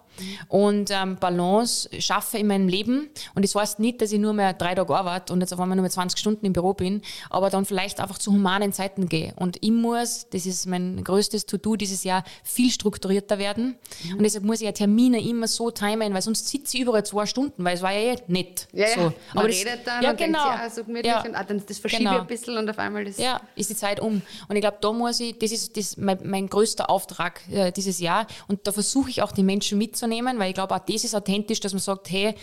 und 0.49 0.91
ähm, 0.91 1.17
Balance 1.17 1.89
schaffe 2.01 2.39
in 2.39 2.47
meinem 2.47 2.69
Leben. 2.69 3.09
Und 3.35 3.45
das 3.45 3.55
heißt 3.55 3.79
nicht, 3.79 4.01
dass 4.01 4.13
ich 4.13 4.19
nur 4.19 4.33
mehr 4.33 4.53
drei 4.53 4.75
Tage 4.75 4.95
arbeite 4.95 5.33
und 5.33 5.41
jetzt 5.41 5.53
auf 5.53 5.61
einmal 5.61 5.77
nur 5.77 5.83
mehr 5.83 5.91
20 5.91 6.19
Stunden 6.19 6.45
im 6.47 6.53
Büro 6.53 6.75
bin, 6.75 7.03
aber 7.31 7.51
dann 7.51 7.65
vielleicht 7.65 8.01
einfach 8.01 8.19
zu 8.19 8.33
humanen 8.33 8.73
Zeiten 8.73 9.09
gehe. 9.09 9.33
Und 9.37 9.59
ich 9.61 9.71
muss, 9.71 10.27
das 10.31 10.47
ist 10.47 10.67
mein 10.67 11.03
größtes 11.05 11.47
To-Do 11.47 11.77
dieses 11.77 12.05
Jahr, 12.05 12.25
viel 12.43 12.71
strukturierter 12.71 13.39
werden. 13.39 13.77
Und 14.13 14.23
deshalb 14.23 14.45
muss 14.45 14.61
ich 14.61 14.67
ja 14.67 14.73
Termine 14.73 15.21
immer 15.21 15.49
so 15.49 15.71
timen, 15.71 16.13
weil 16.15 16.23
sonst 16.23 16.49
sitze 16.49 16.77
ich 16.77 16.83
überall 16.83 17.05
zwei 17.05 17.27
Stunden, 17.27 17.65
weil 17.65 17.75
es 17.77 17.83
war 17.83 17.93
ja 17.93 18.15
eh 18.15 18.17
nett. 18.29 18.69
Ja, 18.73 18.87
ja. 18.89 18.95
so. 18.95 19.01
Man 19.03 19.13
Aber 19.35 19.49
das- 19.49 19.57
redet 19.59 19.87
dann 19.87 20.03
ja, 20.03 20.11
und 20.11 20.17
genau. 20.19 20.45
denkt 20.45 20.59
sich, 20.59 20.67
ah, 20.67 20.71
so 20.71 20.85
gemütlich 20.85 21.13
Ja. 21.13 21.23
und 21.25 21.35
ah, 21.35 21.45
dann 21.45 21.63
das 21.67 21.79
verschiebe 21.79 22.03
ich 22.03 22.09
Genau. 22.09 22.21
ein 22.21 22.27
bisschen 22.27 22.57
und 22.59 22.69
auf 22.71 22.79
einmal 22.79 23.05
das. 23.05 23.19
Ja, 23.19 23.41
ist 23.57 23.71
die 23.71 23.77
Zeit 23.77 24.01
um. 24.01 24.23
Und 24.49 24.57
ich 24.57 24.61
glaube, 24.63 24.79
da 24.81 24.93
muss 24.93 25.21
ich, 25.21 25.39
das 25.39 25.53
ist 25.53 25.77
das 25.77 25.97
mein, 25.97 26.19
mein 26.25 26.49
größter 26.49 26.89
Auftrag 26.91 27.41
äh, 27.51 27.73
dieses 27.73 27.99
Jahr. 28.01 28.27
Und 28.47 28.67
da 28.67 28.73
versuche 28.73 29.11
ich 29.11 29.23
auch 29.23 29.33
die 29.33 29.43
Menschen 29.43 29.79
mitzunehmen, 29.79 30.08
weil 30.11 30.49
ich 30.49 30.55
glaube, 30.55 30.75
auch 30.75 30.81
das 30.81 31.05
ist 31.05 31.15
authentisch, 31.15 31.61
dass 31.61 31.73
man 31.73 31.81
sagt, 31.81 32.11
hey, 32.11 32.35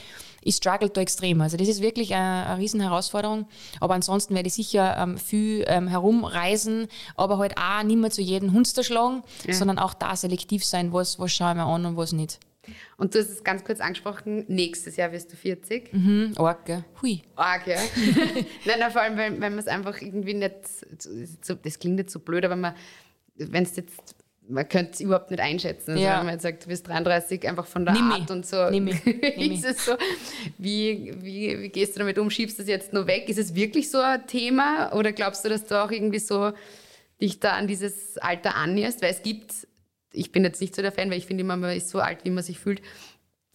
ich 0.42 0.56
struggle 0.56 0.90
da 0.90 1.02
extrem. 1.02 1.42
Also 1.42 1.58
das 1.58 1.68
ist 1.68 1.82
wirklich 1.82 2.14
eine, 2.14 2.46
eine 2.46 2.58
riesen 2.60 2.80
Herausforderung. 2.80 3.48
Aber 3.80 3.96
ansonsten 3.96 4.36
werde 4.36 4.48
ich 4.48 4.54
sicher 4.54 4.96
ähm, 4.98 5.18
viel 5.18 5.66
ähm, 5.68 5.88
herumreisen, 5.88 6.88
aber 7.16 7.38
halt 7.40 7.58
auch 7.58 7.84
nicht 7.84 7.98
mehr 7.98 8.12
zu 8.12 8.22
jedem 8.22 8.54
Hunster 8.54 8.84
schlagen, 8.84 9.24
sondern 9.50 9.80
auch 9.80 9.94
da 9.94 10.16
selektiv 10.16 10.64
sein, 10.64 10.94
was, 10.94 11.20
was 11.20 11.32
schaue 11.32 11.52
ich 11.52 11.58
mir 11.58 11.66
an 11.66 11.86
und 11.86 11.98
was 11.98 12.12
nicht. 12.12 12.40
Und 12.98 13.14
du 13.14 13.20
hast 13.20 13.30
es 13.30 13.44
ganz 13.44 13.64
kurz 13.64 13.80
angesprochen, 13.80 14.46
nächstes 14.48 14.96
Jahr 14.96 15.12
wirst 15.12 15.32
du 15.32 15.36
40. 15.36 15.94
Mhm, 15.94 16.34
arg, 16.38 16.66
gell? 16.66 16.86
Hui. 17.02 17.22
Arg, 17.36 17.68
ja. 17.68 17.78
nein, 18.66 18.80
nein, 18.80 18.92
vor 18.92 19.02
allem, 19.02 19.18
wenn, 19.18 19.34
wenn 19.42 19.54
man 19.54 19.60
es 19.60 19.68
einfach 19.68 20.02
irgendwie 20.02 20.34
nicht, 20.34 20.56
so, 21.42 21.56
das 21.56 21.80
klingt 21.80 21.98
nicht 21.98 22.10
so 22.10 22.20
blöd, 22.20 22.46
aber 22.46 22.56
man, 22.56 22.76
wenn 23.36 23.64
es 23.64 23.76
jetzt, 23.76 24.16
man 24.48 24.68
könnte 24.68 24.92
es 24.94 25.00
überhaupt 25.02 25.32
nicht 25.32 25.40
einschätzen. 25.40 25.92
Also 25.92 26.04
Ja. 26.04 26.20
wenn 26.20 26.26
man 26.28 26.34
jetzt 26.36 26.44
sagt, 26.44 26.64
du 26.64 26.68
bist 26.68 26.88
33, 26.88 27.48
einfach 27.48 27.66
von 27.66 27.86
der 27.86 27.94
Nimm 27.96 28.12
Art 28.12 28.30
und 28.32 28.46
so. 28.46 28.70
Nimm 28.70 28.88
ist 29.38 29.66
es 29.66 29.86
so, 29.86 29.96
wie, 30.58 31.14
wie, 31.22 31.62
wie 31.62 31.70
gehst 31.70 31.96
du 31.96 32.00
damit 32.00 32.18
um? 32.20 32.30
Schiebst 32.30 32.58
du 32.60 32.64
das 32.64 32.70
jetzt 32.70 32.94
nur 32.94 33.08
weg? 33.08 33.30
Ist 33.30 33.40
es 33.40 33.56
wirklich 33.56 33.90
so 33.90 34.00
ein 34.00 34.26
Thema? 34.28 34.94
Oder 34.94 35.12
glaubst 35.12 35.44
du, 35.46 35.50
dass 35.50 35.66
du 35.66 35.84
auch 35.84 35.92
irgendwie 35.92 36.20
so 36.20 36.52
dich 37.22 37.40
da 37.40 37.54
an 37.54 37.68
dieses 37.68 38.18
Alter 38.18 38.56
annäherst? 38.56 39.02
Weil 39.02 39.12
es 39.12 39.24
gibt, 39.24 39.54
ich 40.12 40.32
bin 40.32 40.44
jetzt 40.44 40.62
nicht 40.62 40.76
so 40.76 40.82
der 40.82 40.92
Fan, 40.92 41.10
weil 41.10 41.18
ich 41.18 41.26
finde 41.26 41.42
immer, 41.42 41.58
man 41.58 41.76
ist 41.76 41.90
so 41.90 42.00
alt, 42.00 42.20
wie 42.24 42.30
man 42.30 42.44
sich 42.44 42.60
fühlt. 42.60 42.82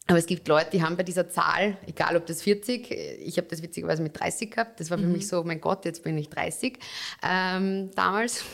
Aber 0.06 0.18
es 0.18 0.26
gibt 0.26 0.48
Leute, 0.48 0.70
die 0.72 0.82
haben 0.82 0.96
bei 0.96 1.04
dieser 1.04 1.28
Zahl, 1.28 1.76
egal 1.86 2.16
ob 2.16 2.26
das 2.26 2.42
40, 2.42 2.90
ich 2.90 3.36
habe 3.36 3.46
das 3.46 3.62
witzigerweise 3.62 4.02
mit 4.02 4.18
30 4.18 4.50
gehabt, 4.50 4.80
das 4.80 4.90
war 4.90 4.98
für 4.98 5.06
mich 5.06 5.28
so, 5.28 5.44
mein 5.44 5.60
Gott, 5.60 5.84
jetzt 5.84 6.02
bin 6.02 6.18
ich 6.18 6.28
30 6.28 6.80
ähm, 7.22 7.92
damals. 7.94 8.44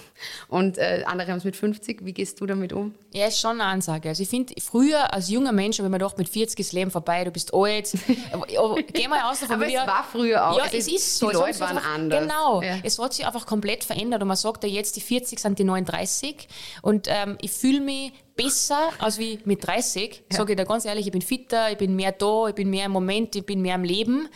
Und 0.48 0.78
äh, 0.78 1.02
andere 1.06 1.30
haben 1.30 1.38
es 1.38 1.44
mit 1.44 1.56
50. 1.56 2.04
Wie 2.04 2.12
gehst 2.12 2.40
du 2.40 2.46
damit 2.46 2.72
um? 2.72 2.94
Ja, 3.12 3.26
ist 3.26 3.38
schon 3.40 3.60
eine 3.60 3.64
Ansage. 3.64 4.08
Also 4.08 4.22
ich 4.22 4.28
finde, 4.28 4.54
früher 4.60 5.12
als 5.12 5.28
junger 5.28 5.52
Mensch 5.52 5.78
habe 5.78 5.88
ich 5.88 5.90
mir 5.92 5.98
gedacht, 5.98 6.16
mit 6.18 6.28
40 6.28 6.58
ist 6.58 6.68
das 6.70 6.72
Leben 6.72 6.90
vorbei, 6.90 7.24
du 7.24 7.30
bist 7.30 7.52
alt. 7.54 7.92
aber, 8.32 8.46
aber 8.58 8.82
geh 8.82 9.08
mal 9.08 9.30
aus 9.30 9.40
davon, 9.40 9.56
Aber 9.56 9.66
wie 9.66 9.74
es 9.74 9.80
wir- 9.82 9.86
war 9.86 10.04
früher 10.10 10.48
auch. 10.50 10.56
Ja, 10.58 10.64
Also 10.64 10.76
es 10.76 10.88
ist 10.88 11.18
so. 11.18 11.28
Die 11.28 11.34
Leute 11.36 11.60
waren 11.60 11.76
einfach- 11.78 11.94
anders. 11.94 12.20
Genau. 12.22 12.62
Ja. 12.62 12.78
Es 12.82 12.98
hat 12.98 13.12
sich 13.14 13.26
einfach 13.26 13.46
komplett 13.46 13.84
verändert 13.84 14.22
und 14.22 14.28
man 14.28 14.36
sagt 14.36 14.64
ja 14.64 14.70
jetzt, 14.70 14.96
die 14.96 15.00
40 15.00 15.38
sind 15.38 15.58
die 15.58 15.64
39 15.64 16.48
und 16.82 17.06
ähm, 17.10 17.36
ich 17.40 17.50
fühle 17.52 17.80
mich 17.80 18.12
besser 18.36 18.90
als 18.98 19.18
wie 19.18 19.38
mit 19.44 19.66
30. 19.66 20.22
Sage 20.30 20.52
ich 20.52 20.56
da 20.56 20.64
ganz 20.64 20.84
ehrlich, 20.84 21.06
ich 21.06 21.12
bin 21.12 21.22
fitter, 21.22 21.70
ich 21.70 21.78
bin 21.78 21.96
mehr 21.96 22.12
da, 22.12 22.48
ich 22.48 22.54
bin 22.54 22.68
mehr 22.70 22.86
im 22.86 22.92
Moment, 22.92 23.34
ich 23.36 23.44
bin 23.46 23.62
mehr 23.62 23.74
im 23.76 23.84
Leben. 23.84 24.28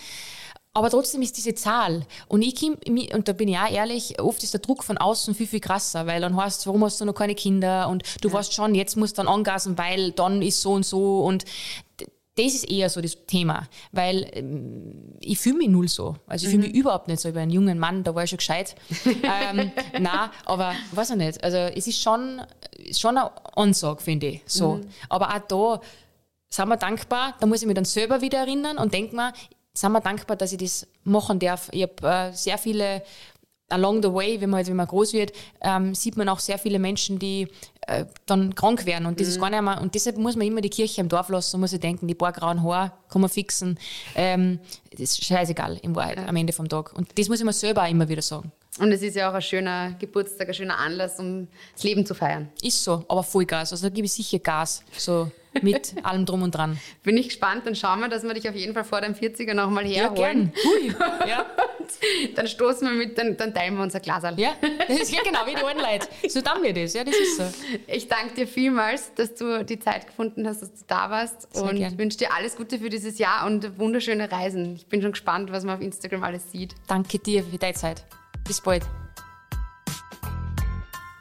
Aber 0.72 0.88
trotzdem 0.88 1.20
ist 1.22 1.36
diese 1.36 1.54
Zahl. 1.54 2.06
Und 2.28 2.42
ich 2.42 2.54
komm, 2.54 2.76
und 3.12 3.26
da 3.26 3.32
bin 3.32 3.48
ich 3.48 3.58
auch 3.58 3.70
ehrlich, 3.70 4.20
oft 4.20 4.42
ist 4.44 4.54
der 4.54 4.60
Druck 4.60 4.84
von 4.84 4.98
außen 4.98 5.34
viel, 5.34 5.48
viel 5.48 5.60
krasser, 5.60 6.06
weil 6.06 6.20
dann 6.20 6.36
heißt 6.36 6.66
warum 6.66 6.84
hast 6.84 7.00
du 7.00 7.04
noch 7.04 7.14
keine 7.14 7.34
Kinder? 7.34 7.88
Und 7.88 8.04
du 8.20 8.32
weißt 8.32 8.52
schon, 8.52 8.74
jetzt 8.74 8.96
musst 8.96 9.18
du 9.18 9.22
dann 9.22 9.32
angasen, 9.32 9.76
weil 9.78 10.12
dann 10.12 10.42
ist 10.42 10.60
so 10.60 10.72
und 10.72 10.86
so. 10.86 11.20
Und 11.20 11.44
das 12.36 12.54
ist 12.54 12.70
eher 12.70 12.88
so 12.88 13.00
das 13.00 13.26
Thema, 13.26 13.68
weil 13.90 14.30
ähm, 14.32 15.16
ich 15.18 15.38
fühle 15.38 15.58
mich 15.58 15.68
null 15.68 15.88
so. 15.88 16.16
Also 16.26 16.46
ich 16.46 16.52
fühle 16.52 16.68
mich 16.68 16.74
überhaupt 16.74 17.08
nicht 17.08 17.20
so 17.20 17.28
über 17.28 17.40
einen 17.40 17.50
jungen 17.50 17.78
Mann, 17.78 18.04
da 18.04 18.14
war 18.14 18.22
ich 18.22 18.30
schon 18.30 18.38
gescheit. 18.38 18.76
ähm, 19.04 19.72
na, 19.98 20.30
aber 20.44 20.74
weiß 20.92 21.10
ich 21.10 21.16
nicht. 21.16 21.42
Also 21.42 21.56
es 21.56 21.88
ist 21.88 22.00
schon, 22.00 22.40
schon 22.92 23.18
eine 23.18 23.30
Ansage, 23.56 24.00
finde 24.00 24.26
ich. 24.28 24.42
So. 24.46 24.80
Aber 25.08 25.34
auch 25.34 25.40
da 25.48 25.80
sind 26.48 26.68
wir 26.68 26.76
dankbar, 26.76 27.34
da 27.40 27.46
muss 27.46 27.60
ich 27.60 27.66
mich 27.66 27.74
dann 27.74 27.84
selber 27.84 28.20
wieder 28.20 28.38
erinnern 28.38 28.78
und 28.78 28.94
denke 28.94 29.14
mir, 29.14 29.32
sind 29.74 29.92
wir 29.92 30.00
dankbar, 30.00 30.36
dass 30.36 30.52
ich 30.52 30.58
das 30.58 30.86
machen 31.04 31.38
darf. 31.38 31.68
Ich 31.72 31.82
habe 31.82 32.08
äh, 32.08 32.32
sehr 32.32 32.58
viele 32.58 33.02
along 33.70 34.02
the 34.02 34.12
way, 34.12 34.40
wenn 34.40 34.50
man, 34.50 34.66
wenn 34.66 34.76
man 34.76 34.86
groß 34.86 35.12
wird, 35.12 35.32
ähm, 35.60 35.94
sieht 35.94 36.16
man 36.16 36.28
auch 36.28 36.40
sehr 36.40 36.58
viele 36.58 36.78
Menschen, 36.78 37.18
die 37.18 37.48
äh, 37.86 38.04
dann 38.26 38.54
krank 38.54 38.84
werden 38.84 39.06
und 39.06 39.20
das 39.20 39.28
ist 39.28 39.40
gar 39.40 39.50
nicht 39.50 39.62
mehr, 39.62 39.80
und 39.80 39.94
deshalb 39.94 40.18
muss 40.18 40.36
man 40.36 40.46
immer 40.46 40.60
die 40.60 40.70
Kirche 40.70 41.00
im 41.00 41.08
Dorf 41.08 41.28
lassen 41.28 41.56
und 41.56 41.60
muss 41.60 41.70
sich 41.70 41.80
denken, 41.80 42.06
die 42.08 42.14
paar 42.14 42.32
grauen 42.32 42.62
Haare 42.62 42.92
kann 43.08 43.20
man 43.20 43.30
fixen. 43.30 43.78
Ähm, 44.14 44.58
das 44.90 45.00
ist 45.00 45.24
scheißegal 45.24 45.78
in 45.82 45.94
Wahrheit 45.94 46.18
am 46.18 46.36
Ende 46.36 46.52
vom 46.52 46.68
Tag. 46.68 46.92
Und 46.96 47.16
das 47.18 47.28
muss 47.28 47.38
ich 47.38 47.44
mir 47.44 47.52
selber 47.52 47.84
auch 47.84 47.90
immer 47.90 48.08
wieder 48.08 48.22
sagen. 48.22 48.50
Und 48.78 48.92
es 48.92 49.02
ist 49.02 49.16
ja 49.16 49.30
auch 49.30 49.34
ein 49.34 49.42
schöner 49.42 49.92
Geburtstag, 49.98 50.48
ein 50.48 50.54
schöner 50.54 50.78
Anlass, 50.78 51.18
um 51.18 51.48
das 51.74 51.82
Leben 51.82 52.06
zu 52.06 52.14
feiern. 52.14 52.48
Ist 52.62 52.82
so, 52.82 53.04
aber 53.08 53.22
Vollgas. 53.22 53.72
Also 53.72 53.88
da 53.88 53.94
gebe 53.94 54.06
ich 54.06 54.12
sicher 54.12 54.38
Gas. 54.38 54.82
So 54.96 55.30
mit 55.62 55.94
allem 56.04 56.26
drum 56.26 56.42
und 56.42 56.54
dran. 56.54 56.78
Bin 57.02 57.16
ich 57.16 57.28
gespannt, 57.28 57.66
dann 57.66 57.74
schauen 57.74 58.00
wir, 58.00 58.08
dass 58.08 58.22
wir 58.22 58.34
dich 58.34 58.48
auf 58.48 58.54
jeden 58.54 58.72
Fall 58.74 58.84
vor 58.84 59.00
deinem 59.00 59.14
40er 59.14 59.54
nochmal 59.54 59.86
Ja, 59.86 60.02
herholen. 60.14 60.52
gern. 60.52 60.64
Hui. 60.64 60.94
Ja. 61.28 61.46
Dann 62.36 62.46
stoßen 62.46 62.88
wir 62.88 62.94
mit, 62.94 63.18
dann, 63.18 63.36
dann 63.36 63.52
teilen 63.52 63.74
wir 63.76 63.82
unser 63.82 63.98
Glasal. 64.00 64.38
Ja, 64.38 64.50
das 64.88 65.00
ist 65.00 65.12
ja 65.12 65.20
genau 65.24 65.40
wie 65.46 65.54
die 65.56 65.62
alten 65.62 65.80
Leute. 65.80 66.06
So 66.30 66.40
tun 66.40 66.62
wir 66.62 66.72
das, 66.72 66.94
ja, 66.94 67.02
das 67.04 67.16
ist 67.16 67.36
so. 67.36 67.44
Ich 67.88 68.06
danke 68.06 68.34
dir 68.34 68.46
vielmals, 68.46 69.12
dass 69.14 69.34
du 69.34 69.64
die 69.64 69.78
Zeit 69.80 70.06
gefunden 70.06 70.46
hast, 70.46 70.62
dass 70.62 70.72
du 70.72 70.84
da 70.86 71.10
warst 71.10 71.52
Sehr 71.52 71.64
und 71.64 71.76
gern. 71.76 71.98
wünsche 71.98 72.18
dir 72.18 72.32
alles 72.32 72.56
Gute 72.56 72.78
für 72.78 72.90
dieses 72.90 73.18
Jahr 73.18 73.44
und 73.46 73.78
wunderschöne 73.78 74.30
Reisen. 74.30 74.76
Ich 74.76 74.86
bin 74.86 75.02
schon 75.02 75.12
gespannt, 75.12 75.50
was 75.52 75.64
man 75.64 75.76
auf 75.76 75.82
Instagram 75.82 76.22
alles 76.22 76.50
sieht. 76.52 76.74
Danke 76.86 77.18
dir 77.18 77.42
für 77.42 77.58
deine 77.58 77.74
Zeit. 77.74 78.04
Bis 78.46 78.60
bald. 78.60 78.84